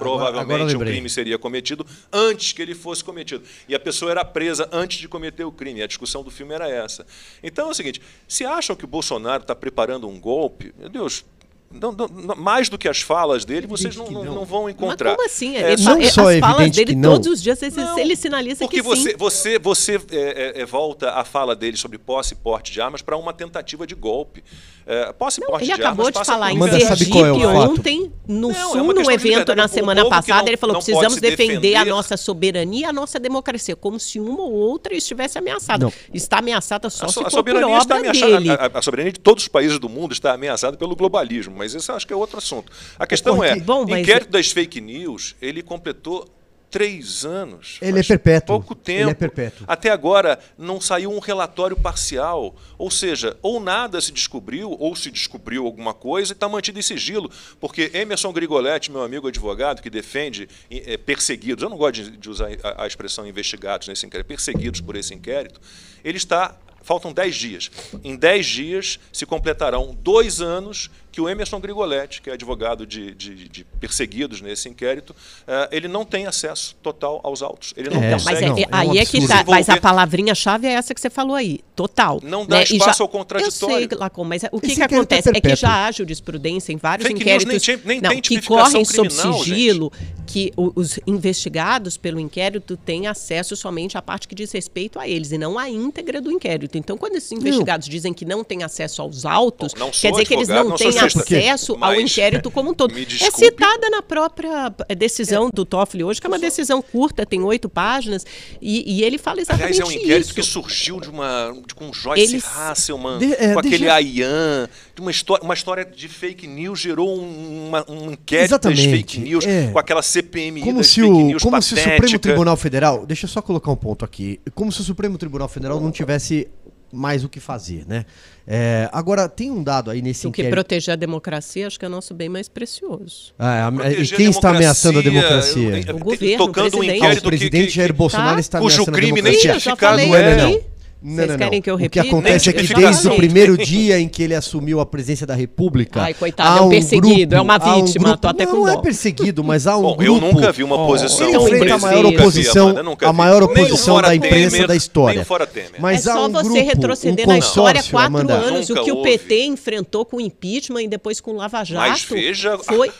[0.00, 3.44] provavelmente agora, agora o crime seria cometido antes que ele fosse cometido.
[3.68, 5.82] E a pessoa era presa antes de cometer o crime.
[5.82, 7.06] A discussão do filme era essa.
[7.42, 11.24] Então é o seguinte: se acham que o Bolsonaro está preparando um golpe, meu Deus,
[11.72, 15.10] não, não, mais do que as falas dele, vocês não, não, não, vão encontrar.
[15.10, 15.56] Mas como assim?
[15.56, 19.10] É, não só as falas dele, todos os dias, ele, ele sinaliza porque que você,
[19.12, 19.16] sim.
[19.16, 23.02] você, você é, é, é, volta a fala dele sobre posse e porte de armas
[23.02, 24.42] para uma tentativa de golpe.
[24.84, 28.52] É, posse e porte ele de acabou armas de falar em Sergipe é ontem, no
[28.52, 32.16] Sul, é num evento na semana passada, ele falou que precisamos defender, defender, a nossa
[32.16, 35.88] soberania, a nossa democracia, como se uma ou outra estivesse ameaçada.
[36.12, 38.50] Está ameaçada só a, se a obra dele.
[38.50, 41.92] A, a soberania de todos os países do mundo está ameaçada pelo globalismo mas isso
[41.92, 42.72] acho que é outro assunto.
[42.98, 44.00] A questão é, Bom, mas...
[44.00, 46.26] inquérito das fake news, ele completou
[46.70, 47.76] três anos.
[47.82, 48.46] Ele é perpétuo.
[48.58, 49.02] Pouco tempo.
[49.02, 49.66] Ele é perpétuo.
[49.68, 52.54] Até agora não saiu um relatório parcial.
[52.78, 56.82] Ou seja, ou nada se descobriu, ou se descobriu alguma coisa e está mantido em
[56.82, 57.30] sigilo.
[57.60, 62.30] Porque Emerson Grigoletti, meu amigo advogado, que defende é, perseguidos, eu não gosto de, de
[62.30, 65.60] usar a, a, expressão investigados nesse inquérito, perseguidos por esse inquérito,
[66.02, 67.70] ele está faltam 10 dias.
[68.02, 73.14] Em 10 dias se completarão dois anos que o Emerson Grigoletti, que é advogado de,
[73.14, 77.74] de, de perseguidos nesse inquérito, uh, ele não tem acesso total aos autos.
[77.76, 78.48] Ele não é, consegue.
[78.48, 81.34] Mas é, é, aí é que tá, mas a palavrinha-chave é essa que você falou
[81.34, 82.20] aí, total.
[82.22, 82.62] Não dá né?
[82.64, 83.84] espaço já, ao contraditório.
[83.84, 87.08] Eu sei, Lacom, mas o que, que acontece é que já há jurisprudência em vários
[87.08, 90.24] Fake inquéritos nem, nem não, que correm sob sigilo, gente.
[90.26, 95.32] que os investigados pelo inquérito têm acesso somente à parte que diz respeito a eles
[95.32, 96.78] e não à íntegra do inquérito.
[96.78, 97.92] Então, quando esses investigados não.
[97.92, 100.99] dizem que não têm acesso aos autos, Bom, quer dizer que eles não, não têm
[101.04, 102.94] acesso ao inquérito como um todo.
[102.98, 105.50] É citada na própria decisão é.
[105.52, 108.24] do Toffoli hoje, que é uma decisão curta, tem oito páginas,
[108.60, 109.82] e, e ele fala exatamente isso.
[109.82, 110.34] Aliás, é um inquérito isso.
[110.34, 112.44] que surgiu de uma de, com Joyce Eles...
[112.44, 117.20] Hasselman, de, é, com aquele Ayan, de uma história, uma história de fake news gerou
[117.20, 119.68] um, uma, um inquérito exatamente, das fake news, é.
[119.72, 121.08] com aquela CPMI como se o,
[121.38, 121.62] Como patética.
[121.62, 124.84] se o Supremo Tribunal Federal, deixa eu só colocar um ponto aqui, como se o
[124.84, 126.48] Supremo Tribunal Federal não tivesse
[126.92, 128.04] mais o que fazer, né?
[128.46, 131.88] É, agora, tem um dado aí nesse O que proteger a democracia, acho que é
[131.88, 133.32] nosso bem mais precioso.
[133.38, 135.80] Ah, e quem está ameaçando a democracia?
[135.94, 137.02] O governo, Tocando o presidente.
[137.02, 138.40] Um ah, o presidente que, que, Jair Bolsonaro tá?
[138.40, 139.98] está ameaçando Cujo crime nem tinha ficado...
[139.98, 140.60] Não é, não.
[141.02, 142.00] Não, Vocês não, querem que eu repita?
[142.00, 145.26] O que acontece é que desde o primeiro dia em que ele assumiu a presidência
[145.26, 146.02] da República.
[146.02, 148.60] Ai, coitado, é um perseguido, grupo, é uma vítima, um grupo, tô até com Não,
[148.66, 150.26] não é perseguido, mas há um Bom, grupo.
[150.26, 151.26] Eu nunca vi uma posição.
[151.26, 155.24] Ele enfrenta a maior oposição, a maior oposição da imprensa Temer, da história.
[155.24, 155.80] fora Temer.
[155.80, 158.34] Mas é há só um você grupo, retroceder um na história quatro Amanda.
[158.34, 161.88] anos, o que o PT enfrentou com impeachment e depois com Lava Jato.
[161.88, 162.90] Mas veja foi...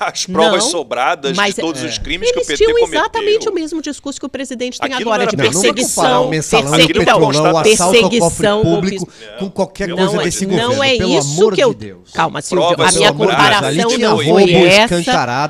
[0.00, 2.76] as provas sobradas de todos os crimes que o PT cometeu.
[2.78, 6.30] Eles tinham exatamente o mesmo discurso que o presidente tem agora, de perseguição.
[6.30, 7.41] Perseguição
[8.62, 10.74] público com qualquer não coisa é, desse governo.
[10.74, 11.74] Não é pelo isso que eu.
[11.74, 12.76] De Calma, Silvio.
[12.78, 14.94] a minha comparação não foi essa.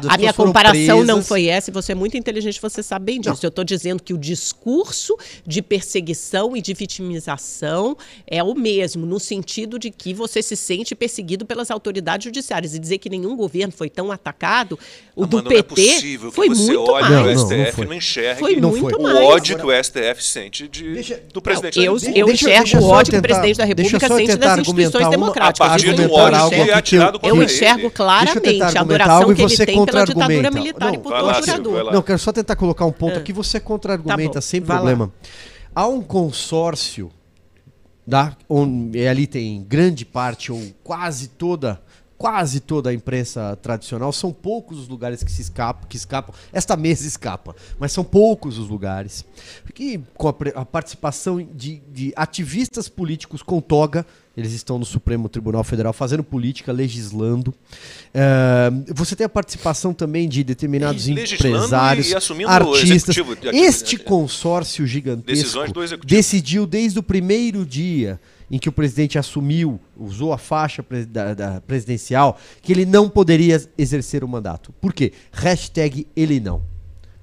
[0.08, 1.70] A minha comparação não foi essa.
[1.70, 3.44] E você é muito inteligente, você sabe bem disso.
[3.44, 9.18] Eu estou dizendo que o discurso de perseguição e de vitimização é o mesmo, no
[9.18, 12.74] sentido de que você se sente perseguido pelas autoridades judiciárias.
[12.74, 14.78] E dizer que nenhum governo foi tão atacado,
[15.14, 17.42] o do PT foi muito mais.
[17.42, 21.81] O STF não, enxergue foi muito o ódio que o STF sente de, do presidente
[21.84, 25.66] eu, eu enxergo o ódio que o presidente da República sente das instituições democráticas.
[25.66, 29.84] A partir do ódio que é atirado Eu enxergo claramente a adoração que ele tem
[29.84, 31.92] pela ditadura militar e por torturador.
[31.92, 35.12] Não, quero só tentar colocar um ponto aqui, você contra-argumenta sem problema.
[35.74, 37.10] Há um consórcio
[38.06, 41.80] da, onde ali tem grande parte ou quase toda
[42.22, 44.12] quase toda a imprensa tradicional.
[44.12, 46.32] São poucos os lugares que se escapam, que escapam.
[46.52, 49.24] Esta mesa escapa, mas são poucos os lugares.
[49.74, 55.28] Que com a, a participação de, de ativistas políticos com toga eles estão no Supremo
[55.28, 57.50] Tribunal Federal fazendo política, legislando.
[57.50, 63.14] Uh, você tem a participação também de determinados empresários, e, e artistas.
[63.14, 65.60] De este consórcio gigantesco
[66.04, 68.18] decidiu desde o primeiro dia
[68.50, 73.62] em que o presidente assumiu, usou a faixa da, da presidencial, que ele não poderia
[73.78, 74.72] exercer o mandato.
[74.78, 75.12] Por quê?
[75.32, 76.62] Hashtag ele não.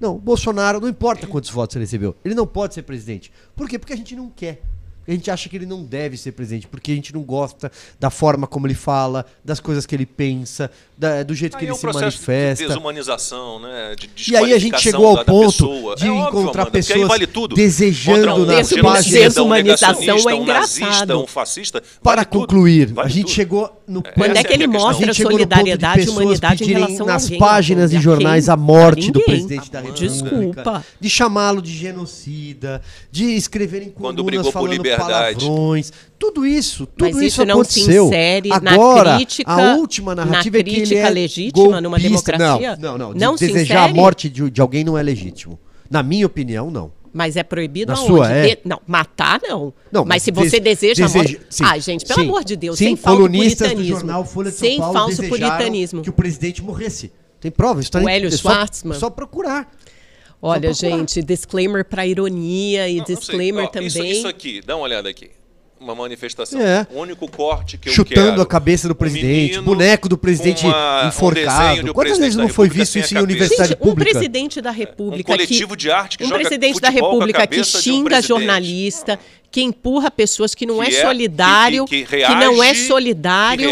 [0.00, 3.30] Não, Bolsonaro, não importa quantos votos ele recebeu, ele não pode ser presidente.
[3.54, 3.78] Por quê?
[3.78, 4.62] Porque a gente não quer
[5.06, 8.10] a gente acha que ele não deve ser presidente, porque a gente não gosta da
[8.10, 11.74] forma como ele fala, das coisas que ele pensa, da, do jeito que ele é
[11.74, 12.64] um se manifesta.
[12.64, 13.96] De desumanização, né?
[13.96, 18.34] De e aí a gente chegou ao ponto de é encontrar óbvio, pessoas vale desejando
[18.34, 19.34] um nas páginas.
[19.34, 20.80] Desumanização um é engraçado.
[20.80, 21.82] Um nazista, um fascista.
[22.02, 23.34] Vale Para concluir, vale a gente tudo.
[23.34, 27.38] chegou no é, Quando é que ele mostra solidariedade e humanidade em relação nas alguém,
[27.38, 30.06] páginas de jornais a morte do presidente da República.
[30.06, 30.84] Desculpa.
[31.00, 35.92] De chamá-lo de genocida, de escreverem colunas falando palavrões.
[36.18, 38.04] Tudo isso, tudo Mas isso, isso não aconteceu.
[38.04, 41.52] se insere Agora, na crítica, a última narrativa na crítica é que ele é legítima
[41.52, 41.80] golpista.
[41.80, 42.76] numa democracia.
[42.76, 43.14] Não, não, não.
[43.14, 43.90] não de, desejar insere?
[43.90, 45.58] a morte de, de alguém não é legítimo.
[45.90, 46.92] Na minha opinião, não.
[47.12, 48.12] Mas é proibido Na aonde?
[48.12, 48.54] Sua, é?
[48.54, 48.58] De...
[48.64, 49.74] Não, matar não.
[49.90, 51.40] não mas, se você deseja, deseja a morte...
[51.50, 53.82] Sim, Ai, gente, pelo sim, amor de Deus, sim, sem falso puritanismo.
[53.82, 56.02] Do jornal Folha de São sem Paulo falso puritanismo.
[56.02, 57.10] que o presidente morresse.
[57.40, 58.94] Tem prova, isso tá O Hélio é Schwartzman.
[58.94, 59.68] Só, só procurar.
[60.42, 63.88] Olha, gente, disclaimer para ironia e não, disclaimer também.
[63.88, 65.30] Isso, isso aqui, dá uma olhada aqui
[65.80, 66.60] uma manifestação.
[66.60, 66.86] É.
[66.90, 68.42] O único corte que Chutando eu quero.
[68.42, 71.90] a cabeça do presidente, um boneco do presidente uma, enforcado.
[71.90, 74.10] Um Quantas vezes não foi visto isso em universidade Gente, pública?
[74.10, 75.32] Um presidente da República.
[75.32, 79.18] Um coletivo que, de arte que um joga presidente da República que xinga um jornalista,
[79.50, 82.74] que empurra pessoas que não que é, é, solidário, que, que, reage, que, não é
[82.74, 83.68] solidário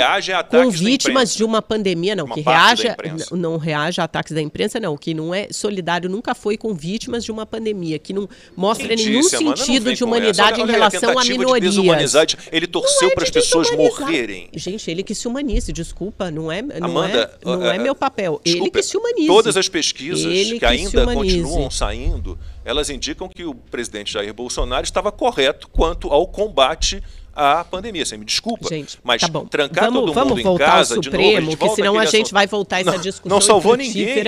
[0.50, 2.88] com vítimas de uma pandemia, não, uma que reage,
[3.30, 7.24] não reage a ataques da imprensa, não, que não é solidário, nunca foi com vítimas
[7.24, 11.16] de uma pandemia, que não mostra Quem nenhum disse, sentido de humanidade olha, em relação
[11.16, 12.14] a, a minorias.
[12.50, 14.48] ele torceu é para as pessoas morrerem.
[14.54, 18.40] Gente, ele que se humanize, desculpa, não é, não Amanda, é, não é meu papel.
[18.44, 19.26] Desculpa, ele que se humanize.
[19.28, 22.36] Todas as pesquisas que ainda continuam saindo
[22.68, 27.02] elas indicam que o presidente Jair Bolsonaro estava correto quanto ao combate
[27.34, 28.04] à pandemia.
[28.04, 29.46] Você me desculpa, gente, mas tá bom.
[29.46, 32.30] trancar vamos, todo vamos mundo voltar em casa ao Supremo, novo, a senão a gente
[32.30, 34.22] vai voltar essa não, discussão não salvou ninguém.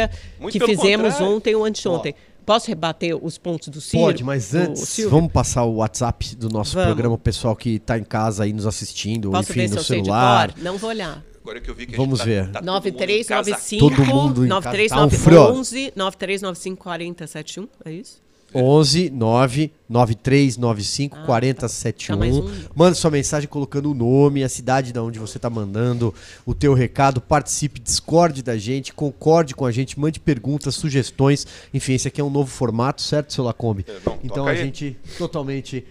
[0.50, 1.36] que fizemos contrário.
[1.36, 2.14] ontem ou anteontem.
[2.46, 4.04] Posso rebater os pontos do Ciro?
[4.04, 6.86] Pode, mas antes, vamos passar o WhatsApp do nosso vamos.
[6.86, 10.54] programa, o pessoal que está em casa aí nos assistindo, Posso enfim, ver no celular.
[10.56, 11.22] Não vou olhar.
[11.42, 12.50] Agora que eu vi que Vamos tá, ver.
[12.50, 18.29] Tá 9395 todo mundo 9311 9395 4071, é isso?
[18.54, 22.16] 11 9 9395 ah, 4071.
[22.16, 22.26] Tá.
[22.26, 22.64] Tá um...
[22.74, 26.14] Manda sua mensagem colocando o nome, a cidade da onde você está mandando
[26.46, 31.46] o teu recado, participe, discorde da gente, concorde com a gente, mande perguntas, sugestões.
[31.74, 33.84] Enfim, esse aqui é um novo formato, certo, seu Lacombe?
[33.88, 34.58] É, não, então a aí.
[34.58, 35.84] gente totalmente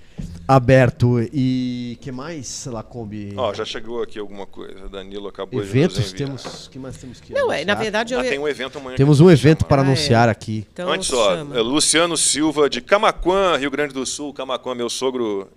[0.47, 1.19] aberto.
[1.33, 3.33] E que mais, Lacombe?
[3.37, 4.89] Ó, oh, já chegou aqui alguma coisa.
[4.89, 8.23] Danilo acabou Eventos, de temos, que mais temos que Não, é, na verdade eu ah,
[8.23, 8.97] tem um evento amanhã.
[8.97, 10.31] Temos um evento para ah, anunciar é.
[10.31, 10.65] aqui.
[10.73, 14.33] Então, Antes, ó, é Luciano Silva de Camaquã, Rio Grande do Sul.
[14.33, 15.49] Camaquã, meu sogro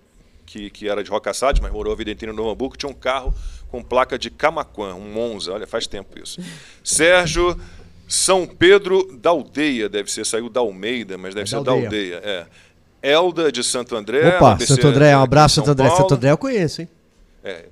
[0.53, 2.95] que, que era de Rocaçades, mas morou a vida inteira no Novo Hamburgo, tinha um
[2.95, 3.35] carro
[3.71, 5.53] com placa de Camaquã, um Monza.
[5.53, 6.41] Olha, faz tempo isso.
[6.85, 7.59] Sérgio
[8.07, 12.21] São Pedro da Aldeia, deve ser, saiu da Almeida, mas deve é ser da Aldeia.
[12.23, 12.47] É.
[13.03, 14.37] Elda de Santo André.
[14.37, 15.91] Opa, Santo André, um abraço, Santo André.
[15.91, 16.89] Santo André eu conheço, hein?
[17.45, 17.65] É,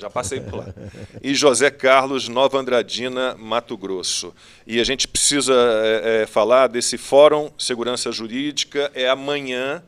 [0.00, 0.74] já passei por lá.
[1.22, 4.34] E José Carlos, Nova Andradina, Mato Grosso.
[4.66, 9.80] E a gente precisa é, é, falar desse Fórum Segurança Jurídica, é amanhã,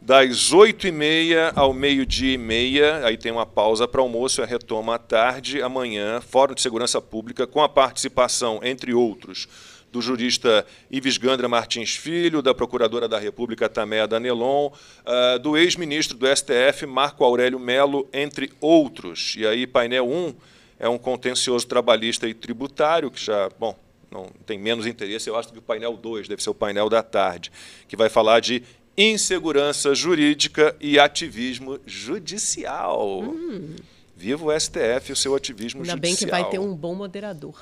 [0.00, 4.98] das 8h30 ao meio-dia e meia, aí tem uma pausa para almoço, a retoma à
[4.98, 9.46] tarde, amanhã, Fórum de Segurança Pública, com a participação, entre outros,
[9.94, 16.18] do jurista Ives Gandra Martins Filho, da procuradora da República Taméa Danelon, uh, do ex-ministro
[16.18, 19.36] do STF Marco Aurélio Melo, entre outros.
[19.38, 20.34] E aí, painel 1
[20.80, 23.78] é um contencioso trabalhista e tributário, que já, bom,
[24.10, 27.00] não tem menos interesse, eu acho que o painel 2 deve ser o painel da
[27.00, 27.52] tarde,
[27.86, 28.64] que vai falar de
[28.98, 33.22] insegurança jurídica e ativismo judicial.
[33.22, 33.76] Hum.
[34.16, 35.94] Viva o STF e o seu ativismo Ainda judicial.
[35.94, 37.54] Ainda bem que vai ter um bom moderador.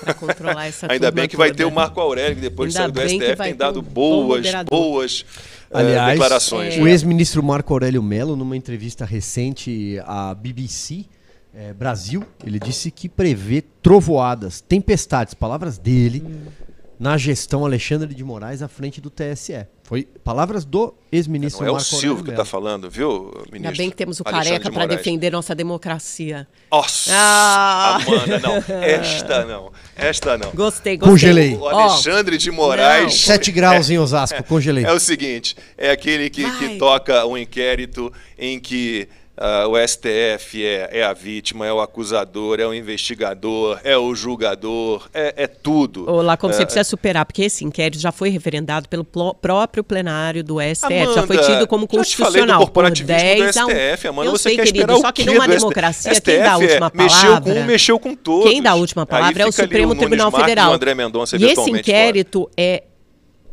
[0.00, 1.48] Para controlar essa Ainda bem que toda.
[1.48, 5.24] vai ter o Marco Aurélio, que depois Ainda do STF, tem dado boas, boas
[5.70, 6.74] eh, Aliás, declarações.
[6.74, 6.80] É...
[6.80, 11.04] O ex-ministro Marco Aurélio Mello, numa entrevista recente à BBC
[11.56, 16.46] é, Brasil, ele disse que prevê trovoadas, tempestades, palavras dele, hum.
[17.00, 19.66] na gestão Alexandre de Moraes à frente do TSE.
[19.86, 23.54] Foi palavras do ex-ministro Não é Marco o Silvio que está falando, viu, ministro?
[23.54, 26.48] Ainda bem que temos o Alexandre careca para defender nossa democracia.
[26.72, 27.12] Nossa!
[27.14, 28.00] Ah.
[28.04, 28.56] Amanda, não.
[28.82, 29.72] Esta não.
[29.94, 30.50] Esta não.
[30.50, 31.12] Gostei, gostei.
[31.12, 31.54] Congelei.
[31.54, 33.14] O Alexandre oh, de Moraes.
[33.14, 34.84] 7 graus é, em Osasco, congelei.
[34.84, 39.86] É, é o seguinte: é aquele que, que toca um inquérito em que Uh, o
[39.86, 45.34] STF é, é, a vítima, é o acusador, é o investigador, é o julgador, é,
[45.36, 46.10] é tudo.
[46.10, 50.42] Olá, como uh, você precisa superar, porque esse inquérito já foi referendado pelo próprio plenário
[50.42, 52.32] do STF, Amanda, já foi tido como constitucional.
[52.32, 55.24] Já te falei do corporativismo do STF, Amanda, eu você sei, quer querido, só que
[55.26, 57.04] numa democracia, STF quem dá a última palavra...
[57.04, 58.50] Mexeu com um, mexeu com todos.
[58.50, 60.72] Quem dá a última palavra é o Supremo Tribunal Federal.
[60.72, 62.52] André Mendonça, e esse inquérito fora.
[62.56, 62.84] é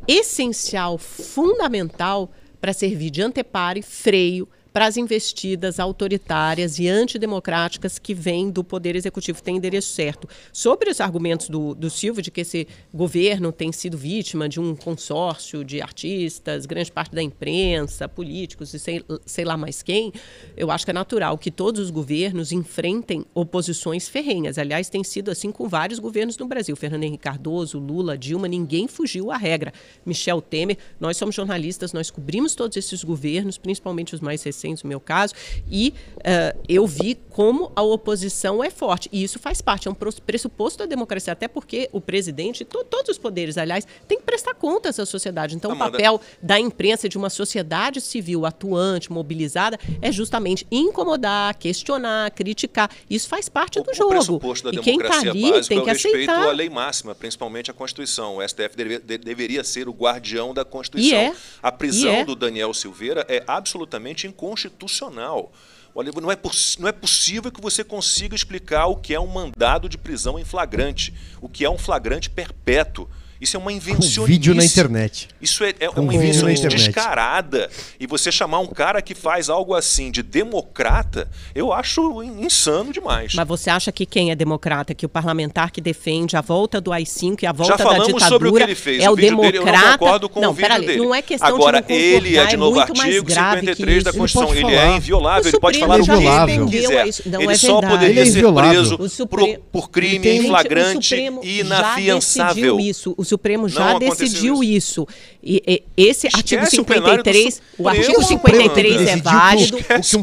[0.07, 8.11] essencial, fundamental para servir de anteparo e freio para as investidas autoritárias e antidemocráticas que
[8.11, 10.27] vêm do Poder Executivo, tem endereço certo.
[10.51, 15.63] Sobre os argumentos do, do de que esse governo tem sido vítima de um consórcio
[15.63, 20.11] de artistas, grande parte da imprensa, políticos e sei, sei lá mais quem,
[20.57, 24.57] eu acho que é natural que todos os governos enfrentem oposições ferrenhas.
[24.57, 26.75] Aliás, tem sido assim com vários governos no Brasil.
[26.75, 29.71] Fernando Henrique Cardoso, Lula, Dilma, ninguém fugiu à regra.
[30.03, 34.89] Michel Temer, nós somos jornalistas, nós cobrimos todos esses governos, principalmente os mais recentes no
[34.89, 35.33] meu caso,
[35.69, 39.09] e uh, eu vi como a oposição é forte.
[39.11, 43.09] E isso faz parte, é um pressuposto da democracia, até porque o presidente, to, todos
[43.09, 45.55] os poderes, aliás, tem que prestar contas à sociedade.
[45.55, 45.89] Então, Amanda.
[45.89, 52.89] o papel da imprensa, de uma sociedade civil atuante, mobilizada, é justamente incomodar, questionar, criticar.
[53.09, 54.09] Isso faz parte o, do jogo.
[54.09, 56.47] O pressuposto da e quem está ali tem é que respeito aceitar.
[56.49, 58.37] à lei máxima, principalmente à Constituição.
[58.37, 61.17] O STF deve, de, deveria ser o guardião da Constituição.
[61.17, 61.35] É.
[61.61, 62.25] A prisão é.
[62.25, 65.51] do Daniel Silveira é absolutamente inconstitucional constitucional.
[65.95, 66.37] Olha, não é,
[66.79, 70.45] não é possível que você consiga explicar o que é um mandado de prisão em
[70.45, 73.09] flagrante, o que é um flagrante perpétuo.
[73.43, 74.23] Isso é uma invenção.
[74.23, 75.27] Um vídeo na internet.
[75.41, 77.69] Isso é, é um uma invenção descarada.
[77.99, 83.33] E você chamar um cara que faz algo assim de democrata, eu acho insano demais.
[83.33, 86.93] Mas você acha que quem é democrata, que o parlamentar que defende a volta do
[86.93, 89.03] AI-5 e a volta Já falamos da ditadura sobre o que ele fez.
[89.03, 89.51] é o, o democrata?
[89.51, 90.97] Dele, eu não concordo com não, o vídeo dele.
[90.97, 94.55] Não é questão Agora, de ele é de novo é artigo 53 da Constituição.
[94.55, 97.07] Ele, ele é inviolável, ele pode falar o que ele quiser.
[97.25, 97.93] Não ele é só verdade.
[97.93, 102.79] poderia ele é ser preso por, por crime em flagrante e inafiançável.
[102.79, 103.13] isso.
[103.17, 105.07] O Supremo já decidiu isso.
[105.45, 109.77] E, e, esse Esquece artigo 53, o, o artigo 53 é válido,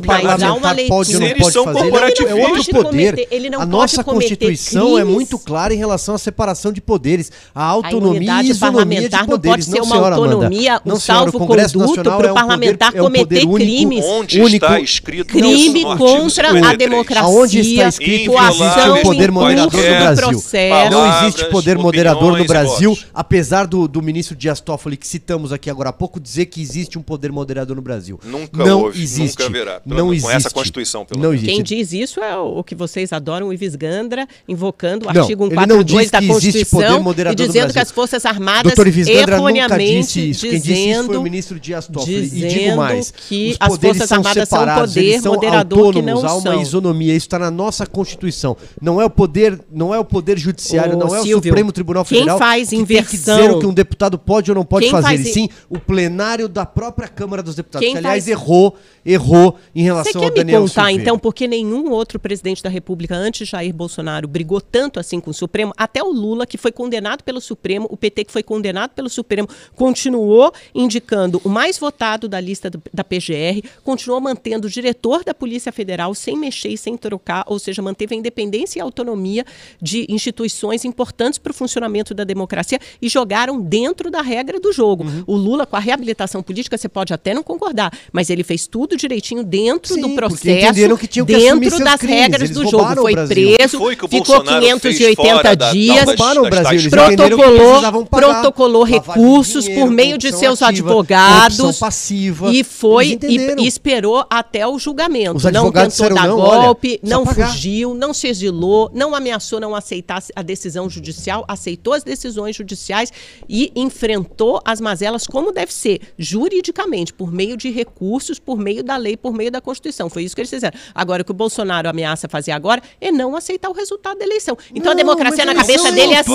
[0.07, 0.89] mas há uma leitura.
[0.89, 3.29] Pode ou não pode fazer, é outro poder.
[3.31, 7.63] Ele não a nossa Constituição é muito clara em relação à separação de poderes, a
[7.63, 9.29] autonomia a e isonomia de poderes.
[9.29, 14.05] Não pode ser uma autonomia, um salvo-conduto para o parlamentar cometer crimes.
[14.05, 19.99] Onde está escrito crime contra a democracia, Onde está escrito que o poder moderador no
[19.99, 20.43] Brasil?
[20.91, 25.69] Não existe poder moderador no Brasil, apesar do, do ministro Dias Toffoli, que citamos aqui
[25.69, 28.19] agora há pouco, dizer que existe um poder moderador no Brasil.
[28.25, 29.39] Nunca não houve, existe.
[29.39, 29.83] nunca haverá.
[29.85, 30.33] Não com existe.
[30.33, 31.53] essa Constituição, pelo não existe.
[31.53, 35.45] Quem diz isso é o que vocês adoram, o Ives Gandra, invocando o não, artigo
[35.49, 38.73] 142 da Constituição e dizendo que as Forças Armadas
[39.09, 42.25] erroneamente disse Quem disse isso foi o ministro Dias Toffoli.
[42.25, 46.35] E digo mais, que as Forças Armadas são um poder são moderador que não há
[46.35, 46.63] uma são.
[46.63, 48.57] isonomia, isso está na nossa Constituição.
[48.81, 51.73] Não é o poder, não é o poder judiciário, Ô, não é Silvio, o Supremo
[51.73, 54.55] Tribunal Federal quem faz que inversão, tem que dizer o que um deputado pode ou
[54.55, 55.00] não pode Quem fazer.
[55.03, 58.77] Faz E sim o plenário da própria Câmara dos Deputados, Quem que aliás faz- errou,
[59.05, 61.03] errou em Você relação quer ao me Daniel contar, Silveira.
[61.03, 65.31] então, porque nenhum outro presidente da República antes de Jair Bolsonaro brigou tanto assim com
[65.31, 65.73] o Supremo?
[65.77, 69.49] Até o Lula, que foi condenado pelo Supremo, o PT, que foi condenado pelo Supremo,
[69.75, 75.33] continuou indicando o mais votado da lista do- da PGR, continuou mantendo o diretor da
[75.35, 79.45] Polícia Federal sem mexer e sem trocar, ou seja, manteve a independência e a autonomia
[79.81, 84.90] de instituições importantes para o funcionamento da democracia e jogaram dentro da regra do jogo.
[85.05, 85.25] Uhum.
[85.27, 88.97] O Lula, com a reabilitação política, você pode até não concordar, mas ele fez tudo
[88.97, 92.69] direitinho dentro Sim, do processo, entenderam que tinham que dentro das crimes, regras eles do
[92.69, 92.85] jogo.
[92.93, 96.61] o Foi preso, Foi ficou Bolsonaro fez 580 fora da- dias, das- Roubaram o das
[96.61, 102.51] Brasil, protocolou, protocolou recursos dinheiro, por meio de seus ativa, advogados passiva.
[102.53, 105.37] e foi e, e esperou até o julgamento.
[105.37, 109.15] Os não advogados tentou dar não, olha, golpe, precisa não fugiu, não se exilou, não
[109.15, 113.13] ameaçou não aceitar a decisão judicial, aceitou as decisões judiciais
[113.49, 118.83] e enfrentou as as mazelas como deve ser, juridicamente, por meio de recursos, por meio
[118.83, 120.09] da lei, por meio da Constituição.
[120.09, 120.77] Foi isso que eles fizeram.
[120.95, 124.57] Agora, o que o Bolsonaro ameaça fazer agora é não aceitar o resultado da eleição.
[124.71, 126.35] Então, não, a democracia na cabeça dele é assim.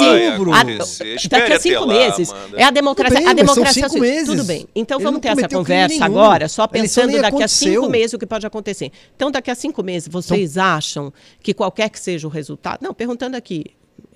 [0.54, 2.30] A, daqui a cinco meses.
[2.30, 3.20] Lá, é a democracia.
[3.20, 3.86] Bem, a democracia.
[3.86, 4.68] Assim, tudo bem.
[4.76, 7.72] Então, vamos ter essa conversa agora, só pensando daqui aconteceu.
[7.72, 8.92] a cinco meses o que pode acontecer.
[9.16, 12.80] Então, daqui a cinco meses, vocês então, acham que qualquer que seja o resultado.
[12.82, 13.66] Não, perguntando aqui,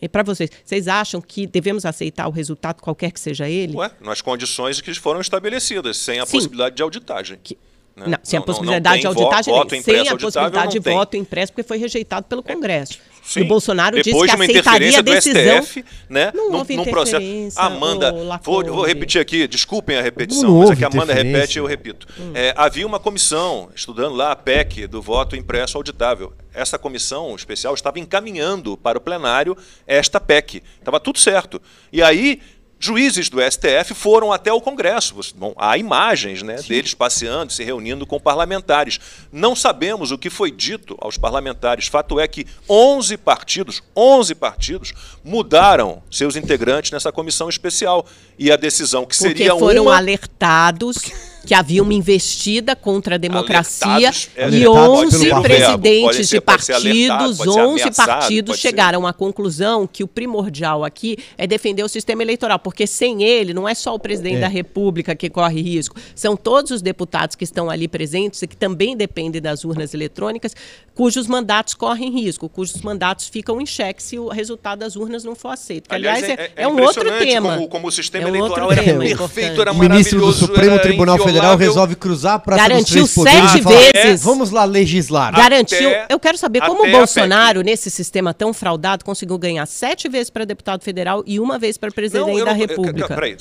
[0.07, 3.75] para vocês, vocês acham que devemos aceitar o resultado, qualquer que seja ele?
[3.75, 6.31] Ué, nas condições que foram estabelecidas, sem a Sim.
[6.31, 7.37] possibilidade de auditagem.
[7.43, 7.57] Que,
[7.95, 8.05] né?
[8.07, 11.17] Não, sem não, a possibilidade não, de auditagem, voto, voto sem a possibilidade de voto
[11.17, 12.99] impresso, porque foi rejeitado pelo é, Congresso.
[13.29, 13.41] Sim.
[13.41, 15.61] E o Bolsonaro Depois disse que de uma aceitaria a decisão.
[15.61, 17.23] STF, né, não num, num processo.
[17.55, 18.11] Amanda,
[18.41, 21.67] vou, vou, repetir aqui, desculpem a repetição, mas é que a Amanda repete e eu
[21.67, 22.07] repito.
[22.19, 22.31] Hum.
[22.33, 26.33] É, havia uma comissão estudando lá a PEC do voto impresso auditável.
[26.51, 29.55] Essa comissão especial estava encaminhando para o plenário
[29.85, 30.63] esta PEC.
[30.79, 31.61] Estava tudo certo.
[31.93, 32.41] E aí
[32.81, 35.13] Juízes do STF foram até o Congresso.
[35.35, 38.99] Bom, há imagens né, deles passeando, se reunindo com parlamentares.
[39.33, 41.87] Não sabemos o que foi dito aos parlamentares.
[41.87, 48.05] Fato é que 11 partidos, 11 partidos, mudaram seus integrantes nessa comissão especial.
[48.37, 49.97] E a decisão que Porque seria foram uma...
[49.97, 50.99] alertados
[51.45, 54.11] que havia uma investida contra a democracia
[54.51, 61.17] e 11 presidentes ser, de partidos, 11 partidos chegaram à conclusão que o primordial aqui
[61.37, 64.41] é defender o sistema eleitoral, porque sem ele não é só o presidente é.
[64.41, 68.57] da República que corre risco, são todos os deputados que estão ali presentes e que
[68.57, 70.55] também dependem das urnas eletrônicas,
[70.93, 75.35] cujos mandatos correm risco, cujos mandatos ficam em xeque se o resultado das urnas não
[75.35, 75.89] for aceito.
[75.89, 77.55] Que, aliás, aliás é, é, é, um outro tema.
[77.55, 79.79] Como, como o sistema é um eleitoral era perfeito, era maravilhoso.
[79.79, 84.23] O ministro do Supremo Tribunal Federal resolve cruzar a praça Garantiu dos três sete vezes.
[84.23, 85.33] Vamos lá legislar.
[85.33, 85.89] Garantiu.
[85.89, 90.29] Até, eu quero saber como o Bolsonaro, nesse sistema tão fraudado, conseguiu ganhar sete vezes
[90.29, 93.07] para deputado federal e uma vez para presidente não, da não, República.
[93.07, 93.35] Peraí,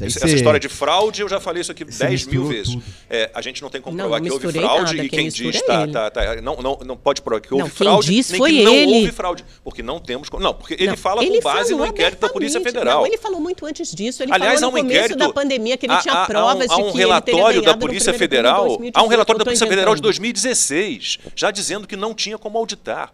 [0.00, 2.76] essa história de fraude, eu já falei isso aqui dez mil vezes.
[3.08, 5.06] É, a gente não tem como provar que houve fraude nada.
[5.06, 7.70] e quem, quem diz tá, tá, tá, não, não, não pode provar que houve não,
[7.70, 8.94] fraude, quem disse nem foi que não ele.
[8.94, 9.44] houve fraude.
[9.62, 10.28] Porque não temos.
[10.38, 13.00] Não, porque ele fala com base no inquérito da Polícia Federal.
[13.00, 14.22] Não, ele falou muito antes disso.
[14.22, 17.25] Ele Aliás, falou no começo da pandemia que ele tinha provas de que ele teria
[17.26, 21.96] relatório da Polícia Federal, há um relatório da Polícia Federal de 2016, já dizendo que
[21.96, 23.12] não tinha como auditar.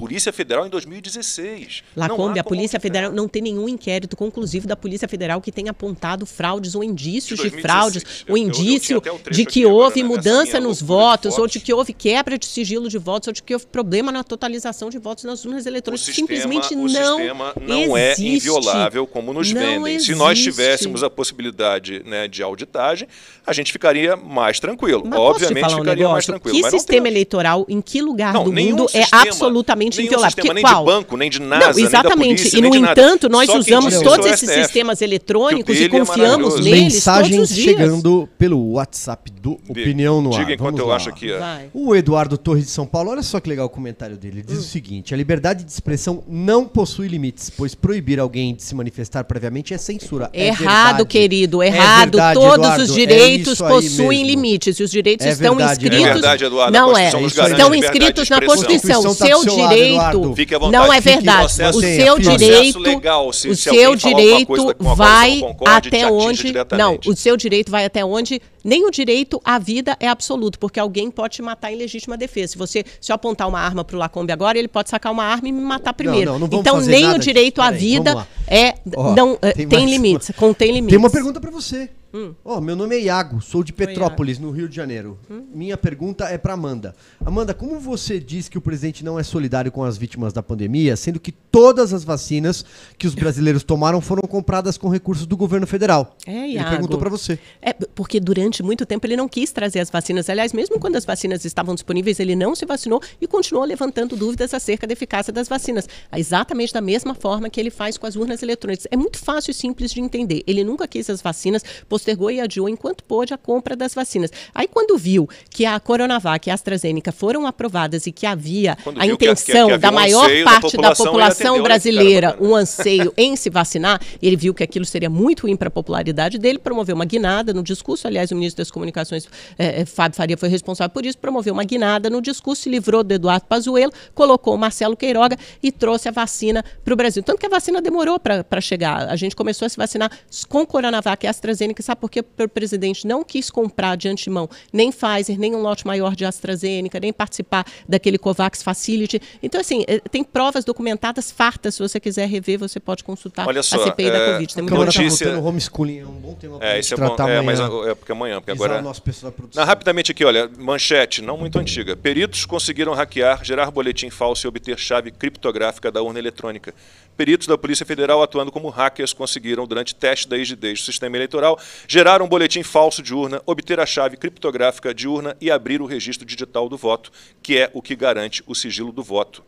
[0.00, 1.82] Polícia Federal em 2016.
[1.94, 6.24] Lacombe, a Polícia Federal não tem nenhum inquérito conclusivo da Polícia Federal que tenha apontado
[6.24, 10.80] fraudes ou indícios de, de fraudes, ou indício eu, eu de que houve mudança nos
[10.80, 14.10] votos, ou de que houve quebra de sigilo de votos, ou de que houve problema
[14.10, 16.08] na totalização de votos nas urnas eletrônicas.
[16.08, 17.16] O Simplesmente sistema, não.
[17.16, 18.26] O sistema não é existe.
[18.26, 19.96] é inviolável como nos não vendem.
[19.96, 20.14] Existe.
[20.14, 23.06] Se nós tivéssemos a possibilidade né, de auditagem,
[23.46, 25.02] a gente ficaria mais tranquilo.
[25.04, 26.12] Mas Obviamente um ficaria negócio?
[26.12, 26.56] mais tranquilo.
[26.56, 30.30] Que sistema eleitoral, em que lugar não, do mundo é absolutamente totalmente inviolável.
[30.30, 30.84] Sistema, nem qual?
[30.84, 32.42] de banco, nem de NASA, Não, exatamente.
[32.42, 36.54] Polícia, e, no entanto, nós Só usamos todos esses STF, sistemas eletrônicos e é confiamos
[36.54, 37.76] é neles Mensagens todos os dias.
[37.76, 40.40] chegando pelo WhatsApp do Opinião no Ar.
[40.40, 41.28] Diga enquanto eu acho aqui.
[41.72, 44.40] O Eduardo Torres de São Paulo, olha só que legal o comentário dele.
[44.40, 44.60] Ele diz hum.
[44.60, 49.24] o seguinte: a liberdade de expressão não possui limites, pois proibir alguém de se manifestar
[49.24, 50.30] previamente é censura.
[50.32, 52.18] É errado, querido, é errado.
[52.18, 55.84] É verdade, Todos Eduardo, os direitos é possuem limites e os direitos é estão verdade,
[55.84, 56.06] inscritos.
[56.06, 57.08] É verdade, Eduardo, não é.
[57.08, 59.14] Estão inscritos na Constituição.
[59.14, 61.38] Seu direito vontade, não é verdade.
[61.38, 66.98] Processo, o seu direito, legal, se, o se seu direito vai concorde, até onde não,
[67.06, 71.10] o seu direito vai até onde nem o direito à vida é absoluto, porque alguém
[71.10, 72.52] pode te matar em legítima defesa.
[72.52, 75.24] Se você se eu apontar uma arma para o Lacombe agora, ele pode sacar uma
[75.24, 76.32] arma e me matar primeiro.
[76.32, 80.30] Não, não, não então nem o direito à vida é oh, não tem, tem limites,
[80.36, 80.90] contém limites.
[80.90, 81.88] Tem uma pergunta para você.
[82.12, 82.34] Hum.
[82.42, 85.18] Oh, meu nome é Iago, sou de Petrópolis, no Rio de Janeiro.
[85.30, 85.44] Hum?
[85.54, 86.94] Minha pergunta é para Amanda.
[87.24, 90.96] Amanda, como você diz que o presidente não é solidário com as vítimas da pandemia,
[90.96, 92.64] sendo que todas as vacinas
[92.98, 96.16] que os brasileiros tomaram foram compradas com recursos do governo federal?
[96.26, 96.68] É, Iago.
[96.68, 97.38] Ele perguntou para você.
[97.62, 100.28] É, porque durante muito tempo ele não quis trazer as vacinas.
[100.28, 104.52] Aliás, mesmo quando as vacinas estavam disponíveis, ele não se vacinou e continuou levantando dúvidas
[104.52, 105.88] acerca da eficácia das vacinas.
[106.16, 108.88] Exatamente da mesma forma que ele faz com as urnas eletrônicas.
[108.90, 110.42] É muito fácil e simples de entender.
[110.46, 111.62] Ele nunca quis as vacinas
[112.00, 114.30] postergou e adiou enquanto pôde a compra das vacinas.
[114.54, 119.00] Aí, quando viu que a Coronavac e a AstraZeneca foram aprovadas e que havia quando
[119.00, 122.54] a intenção que, que, que da maior um parte da população, da população brasileira, um
[122.54, 126.58] anseio em se vacinar, ele viu que aquilo seria muito ruim para a popularidade dele,
[126.58, 128.06] promoveu uma guinada no discurso.
[128.06, 129.28] Aliás, o ministro das Comunicações,
[129.58, 133.12] é, Fábio Faria, foi responsável por isso, promoveu uma guinada no discurso, se livrou do
[133.12, 137.22] Eduardo Pazuello, colocou o Marcelo Queiroga e trouxe a vacina para o Brasil.
[137.22, 139.08] Tanto que a vacina demorou para chegar.
[139.08, 140.10] A gente começou a se vacinar
[140.48, 144.90] com Coronavac e AstraZeneca sabe por que o presidente não quis comprar de antemão nem
[144.92, 149.20] Pfizer, nem um lote maior de AstraZeneca, nem participar daquele COVAX Facility.
[149.42, 151.74] Então, assim, eh, tem provas documentadas fartas.
[151.74, 154.54] Se você quiser rever, você pode consultar Olha só, a CPI é, da Covid.
[154.54, 155.32] Tem muita notícia...
[155.32, 158.40] Tá homeschooling é um bom tema é, isso é bom, é, mas é porque amanhã,
[158.40, 158.82] porque agora...
[158.82, 161.96] Não, rapidamente aqui, olha, manchete, não muito antiga.
[161.96, 166.74] Peritos conseguiram hackear, gerar boletim falso e obter chave criptográfica da urna eletrônica.
[167.20, 171.60] Peritos da Polícia Federal, atuando como hackers, conseguiram, durante teste da rigidez do sistema eleitoral,
[171.86, 175.84] gerar um boletim falso de urna, obter a chave criptográfica de urna e abrir o
[175.84, 177.12] registro digital do voto,
[177.42, 179.44] que é o que garante o sigilo do voto.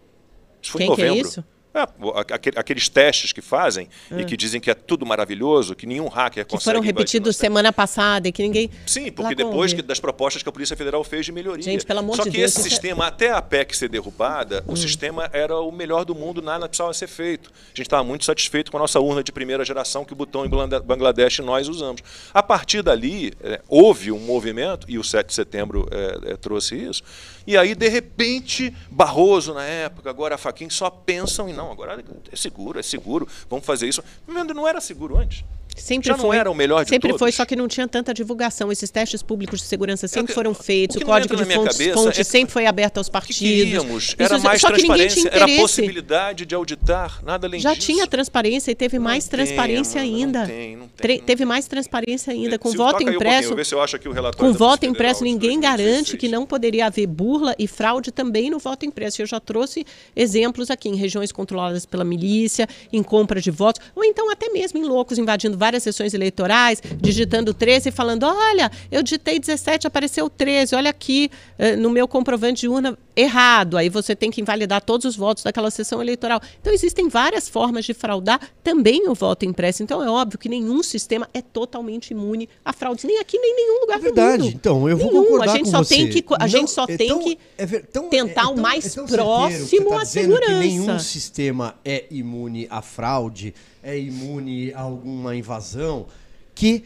[0.60, 1.14] Isso foi Quem em novembro.
[1.14, 1.44] Que é isso?
[1.74, 4.24] É, aqueles testes que fazem e ah.
[4.24, 6.58] que dizem que é tudo maravilhoso, que nenhum hacker consegue.
[6.58, 8.70] Que foram repetidos semana passada e que ninguém.
[8.86, 11.62] Sim, porque depois que, das propostas que a Polícia Federal fez de melhoria.
[11.62, 13.08] Gente, pelo amor Só de que Deus, esse é sistema, é...
[13.08, 14.74] até a PEC ser derrubada, hum.
[14.74, 17.50] o sistema era o melhor do mundo, nada precisava ser feito.
[17.50, 20.44] A gente estava muito satisfeito com a nossa urna de primeira geração que o botão
[20.44, 22.02] em Bangladesh nós usamos.
[22.34, 26.76] A partir dali, é, houve um movimento, e o 7 de setembro é, é trouxe
[26.76, 27.02] isso,
[27.46, 32.02] e aí, de repente, Barroso, na época, agora a Faquin, só pensam em não, agora
[32.30, 34.02] é seguro, é seguro, vamos fazer isso.
[34.26, 35.44] Não era seguro antes.
[35.76, 36.24] Sempre Já foi.
[36.26, 37.18] não era o melhor de Sempre todos.
[37.18, 38.70] foi, só que não tinha tanta divulgação.
[38.70, 42.24] Esses testes públicos de segurança sempre foram feitos, o, o código de fontes, fonte é
[42.24, 43.38] sempre foi aberto aos partidos.
[43.38, 47.86] Que queríamos, era mais só transparência, era a possibilidade de auditar, nada além Já disso.
[47.86, 50.40] tinha transparência e teve não mais tem, transparência ainda.
[50.40, 52.58] Não tem, não tem, teve mais transparência ainda.
[52.58, 53.54] Com voto impresso.
[53.54, 58.58] Um com voto impresso, ninguém garante que não poderia haver burla e fraude também no
[58.58, 59.22] voto impresso.
[59.22, 64.04] Eu já trouxe exemplos aqui em regiões controladas pela milícia, em compra de votos, ou
[64.04, 69.02] então até mesmo em loucos invadindo várias sessões eleitorais, digitando 13 e falando: olha, eu
[69.02, 73.76] digitei 17, apareceu 13, olha aqui uh, no meu comprovante de urna errado.
[73.76, 76.40] Aí você tem que invalidar todos os votos daquela sessão eleitoral.
[76.60, 79.82] Então, existem várias formas de fraudar também o voto impresso.
[79.82, 83.56] Então, é óbvio que nenhum sistema é totalmente imune a fraudes, nem aqui, nem em
[83.56, 84.38] nenhum lugar é verdade.
[84.38, 84.54] do mundo.
[84.54, 85.24] Então, eu vou nenhum.
[85.24, 85.94] concordar a gente com só você.
[85.96, 88.60] Tem que, a Não, gente só é tem tão, que é ver, tão, tentar o
[88.60, 90.52] mais próximo tá à segurança.
[90.52, 96.06] Que nenhum sistema é imune à fraude é imune a alguma invasão,
[96.54, 96.84] que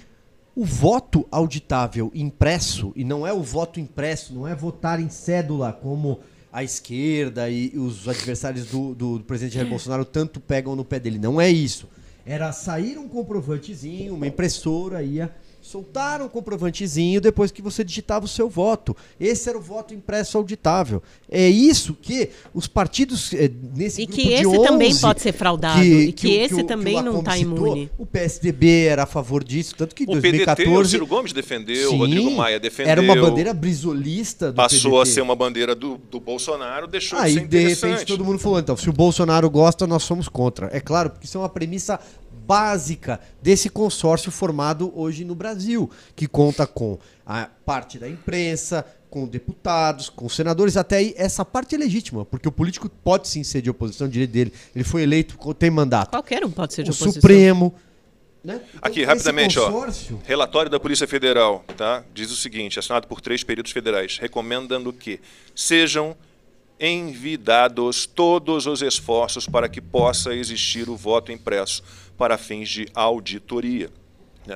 [0.56, 5.70] o voto auditável impresso, e não é o voto impresso, não é votar em cédula
[5.70, 10.82] como a esquerda e os adversários do, do, do presidente Jair Bolsonaro tanto pegam no
[10.82, 11.18] pé dele.
[11.18, 11.86] Não é isso.
[12.24, 15.30] Era sair um comprovantezinho, uma impressora ia
[15.66, 18.96] soltaram o comprovantezinho depois que você digitava o seu voto.
[19.18, 21.02] Esse era o voto impresso auditável.
[21.28, 25.80] É isso que os partidos é, nesse e que esse 11, também pode ser fraudado
[25.80, 27.90] que, e que, que esse que também não está imune.
[27.98, 31.90] O PSDB era a favor disso, tanto que em 2014 PDT, o Ciro Gomes defendeu,
[31.90, 32.92] sim, o Rodrigo Maia defendeu.
[32.92, 35.02] Era uma bandeira brisolista do Passou PDT.
[35.02, 38.38] a ser uma bandeira do, do Bolsonaro, deixou Aí, de ser de repente todo mundo
[38.38, 40.70] falou, então, se o Bolsonaro gosta, nós somos contra.
[40.72, 41.98] É claro, porque isso é uma premissa
[42.46, 49.26] básica desse consórcio formado hoje no Brasil, que conta com a parte da imprensa, com
[49.26, 53.62] deputados, com senadores, até aí essa parte é legítima, porque o político pode sim ser
[53.62, 56.10] de oposição, direito dele, ele foi eleito, tem mandato.
[56.10, 57.12] Qualquer um pode ser de o oposição.
[57.12, 57.74] Supremo.
[58.44, 58.60] Né?
[58.62, 60.20] Então, Aqui, rapidamente, consórcio...
[60.22, 62.04] ó, relatório da Polícia Federal, tá?
[62.14, 65.18] diz o seguinte, assinado por três períodos federais, recomendando que
[65.54, 66.16] sejam
[66.78, 71.82] envidados todos os esforços para que possa existir o voto impresso
[72.16, 73.90] para fins de auditoria.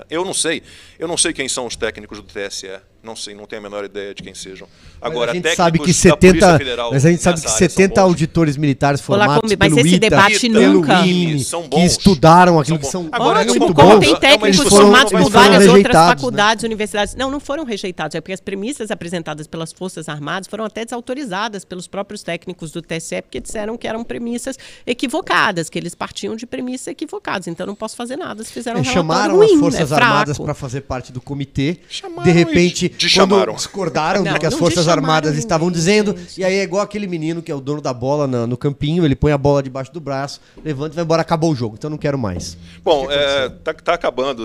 [0.09, 0.63] Eu não sei,
[0.99, 2.81] eu não sei quem são os técnicos do TSE.
[3.03, 4.69] Não sei, não tenho a menor ideia de quem sejam.
[5.01, 8.59] Agora, mas a gente sabe que 70, Federal, mas a gente sabe que 70 auditores
[8.59, 11.07] militares formados Olá, mas pelo esse ITA, debate nunca.
[11.07, 14.01] INE, são bons, que estudaram aquilo que são Agora, muito tipo, bons.
[14.01, 16.15] Tem técnicos foram, formados por várias outras né?
[16.15, 16.67] faculdades, né?
[16.67, 17.15] universidades.
[17.15, 18.15] Não, não foram rejeitados.
[18.15, 22.83] É porque as premissas apresentadas pelas Forças Armadas foram até desautorizadas pelos próprios técnicos do
[22.83, 27.49] TSE, porque disseram que eram premissas equivocadas, que eles partiam de premissas equivocadas.
[27.49, 28.45] Então não posso fazer nada.
[28.45, 31.79] Se fizeram um é, Chamaram ruim, as Forças é Armadas para fazer parte do comitê.
[31.89, 36.17] Chamaram de repente quando discordaram não, do que as Forças Armadas ninguém, estavam dizendo.
[36.17, 36.41] Gente.
[36.41, 39.05] E aí é igual aquele menino que é o dono da bola no, no, campinho,
[39.05, 41.91] ele põe a bola debaixo do braço, levanta e vai embora, acabou o jogo, então
[41.91, 42.57] não quero mais.
[42.83, 44.45] Bom, é, tá, tá acabando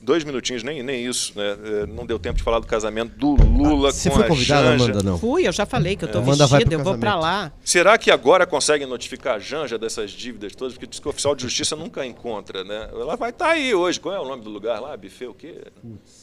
[0.00, 1.56] dois minutinhos, nem, nem isso, né?
[1.64, 4.78] É, não deu tempo de falar do casamento do Lula ah, Você com foi convidada,
[4.78, 4.84] Janja.
[4.84, 5.18] Amanda, não?
[5.18, 6.22] Fui, eu já falei que eu tô é.
[6.22, 7.52] vestida, eu vou para lá.
[7.64, 10.74] Será que agora conseguem notificar a Janja dessas dívidas todas?
[10.74, 12.88] Porque diz que o oficial de justiça nunca encontra, né?
[12.92, 13.98] Ela vai estar tá aí hoje.
[13.98, 14.96] Qual é o nome do lugar lá?
[14.96, 15.64] Buffet o quê?
[15.80, 16.21] Putz.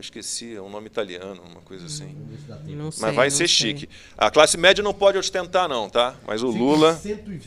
[0.00, 2.16] Eu esqueci, é um nome italiano, uma coisa assim.
[2.68, 3.48] Não sei, Mas vai ser sei.
[3.48, 3.88] chique.
[4.16, 6.14] A classe média não pode ostentar, não, tá?
[6.26, 6.98] Mas o Lula.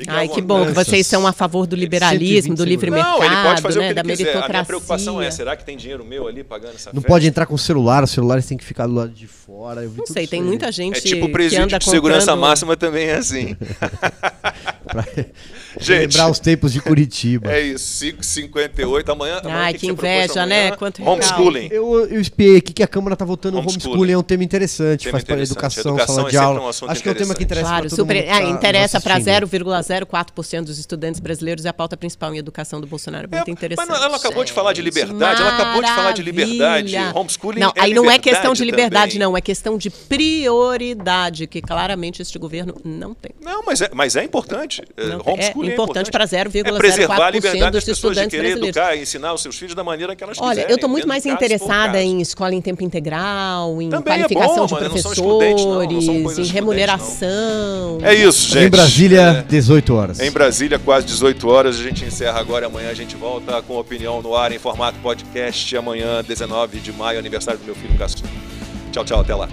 [0.08, 3.36] Ai, que bom que vocês são a favor do liberalismo, do livre mercado, não, ele
[3.42, 3.86] pode fazer né?
[3.86, 4.24] o que ele da quiser.
[4.24, 4.46] meritocracia.
[4.46, 7.08] A minha preocupação é: será que tem dinheiro meu ali pagando essa Não festa?
[7.08, 9.82] pode entrar com o celular, os celulares têm que ficar do lado de fora.
[9.82, 11.00] não sei, tem muita gente.
[11.00, 13.58] É tipo o presídio de segurança máxima também é assim.
[14.94, 15.06] Pra
[15.88, 17.52] lembrar os tempos de Curitiba.
[17.52, 19.10] É isso, 5h58.
[19.10, 19.42] Amanhã.
[19.46, 20.72] Ai, que, que inveja, né?
[20.72, 21.70] Quanto homeschooling.
[21.72, 23.88] Eu, eu espiei aqui que a Câmara está votando homeschooling.
[23.88, 26.62] homeschooling é um tema interessante, tema faz para a educação, educação sala é de aula.
[26.62, 28.26] Um Acho que é um tema que interessa claro, super, mundo.
[28.26, 33.28] É, interessa para 0,04% dos estudantes brasileiros e a pauta principal em educação do Bolsonaro.
[33.30, 33.88] Muito é, interessante.
[33.90, 36.96] Mas ela acabou de falar de liberdade, ela acabou de falar de liberdade.
[37.16, 39.28] Homeschooling não, é aí não é questão de liberdade, também.
[39.28, 43.32] não, é questão de prioridade, que claramente este governo não tem.
[43.42, 44.83] Não, mas é, mas é importante.
[44.96, 49.34] É, não, homeschooling é importante, é importante para 0,04% dos estudantes de querer educar, ensinar
[49.34, 50.72] os seus filhos da maneira que elas Olha, quiserem.
[50.72, 54.66] eu estou muito mais interessada em escola em tempo integral, em Também qualificação é bom,
[54.66, 58.00] de professores, não não, em remuneração.
[58.02, 58.66] É isso, gente.
[58.66, 60.20] Em Brasília, 18 horas.
[60.20, 61.80] Em Brasília, quase 18 horas.
[61.80, 62.68] A gente encerra agora.
[62.68, 65.76] Amanhã a gente volta com opinião no ar em formato podcast.
[65.76, 68.24] Amanhã, 19 de maio, aniversário do meu filho Caçu.
[68.92, 69.22] Tchau, tchau.
[69.22, 69.50] Até lá.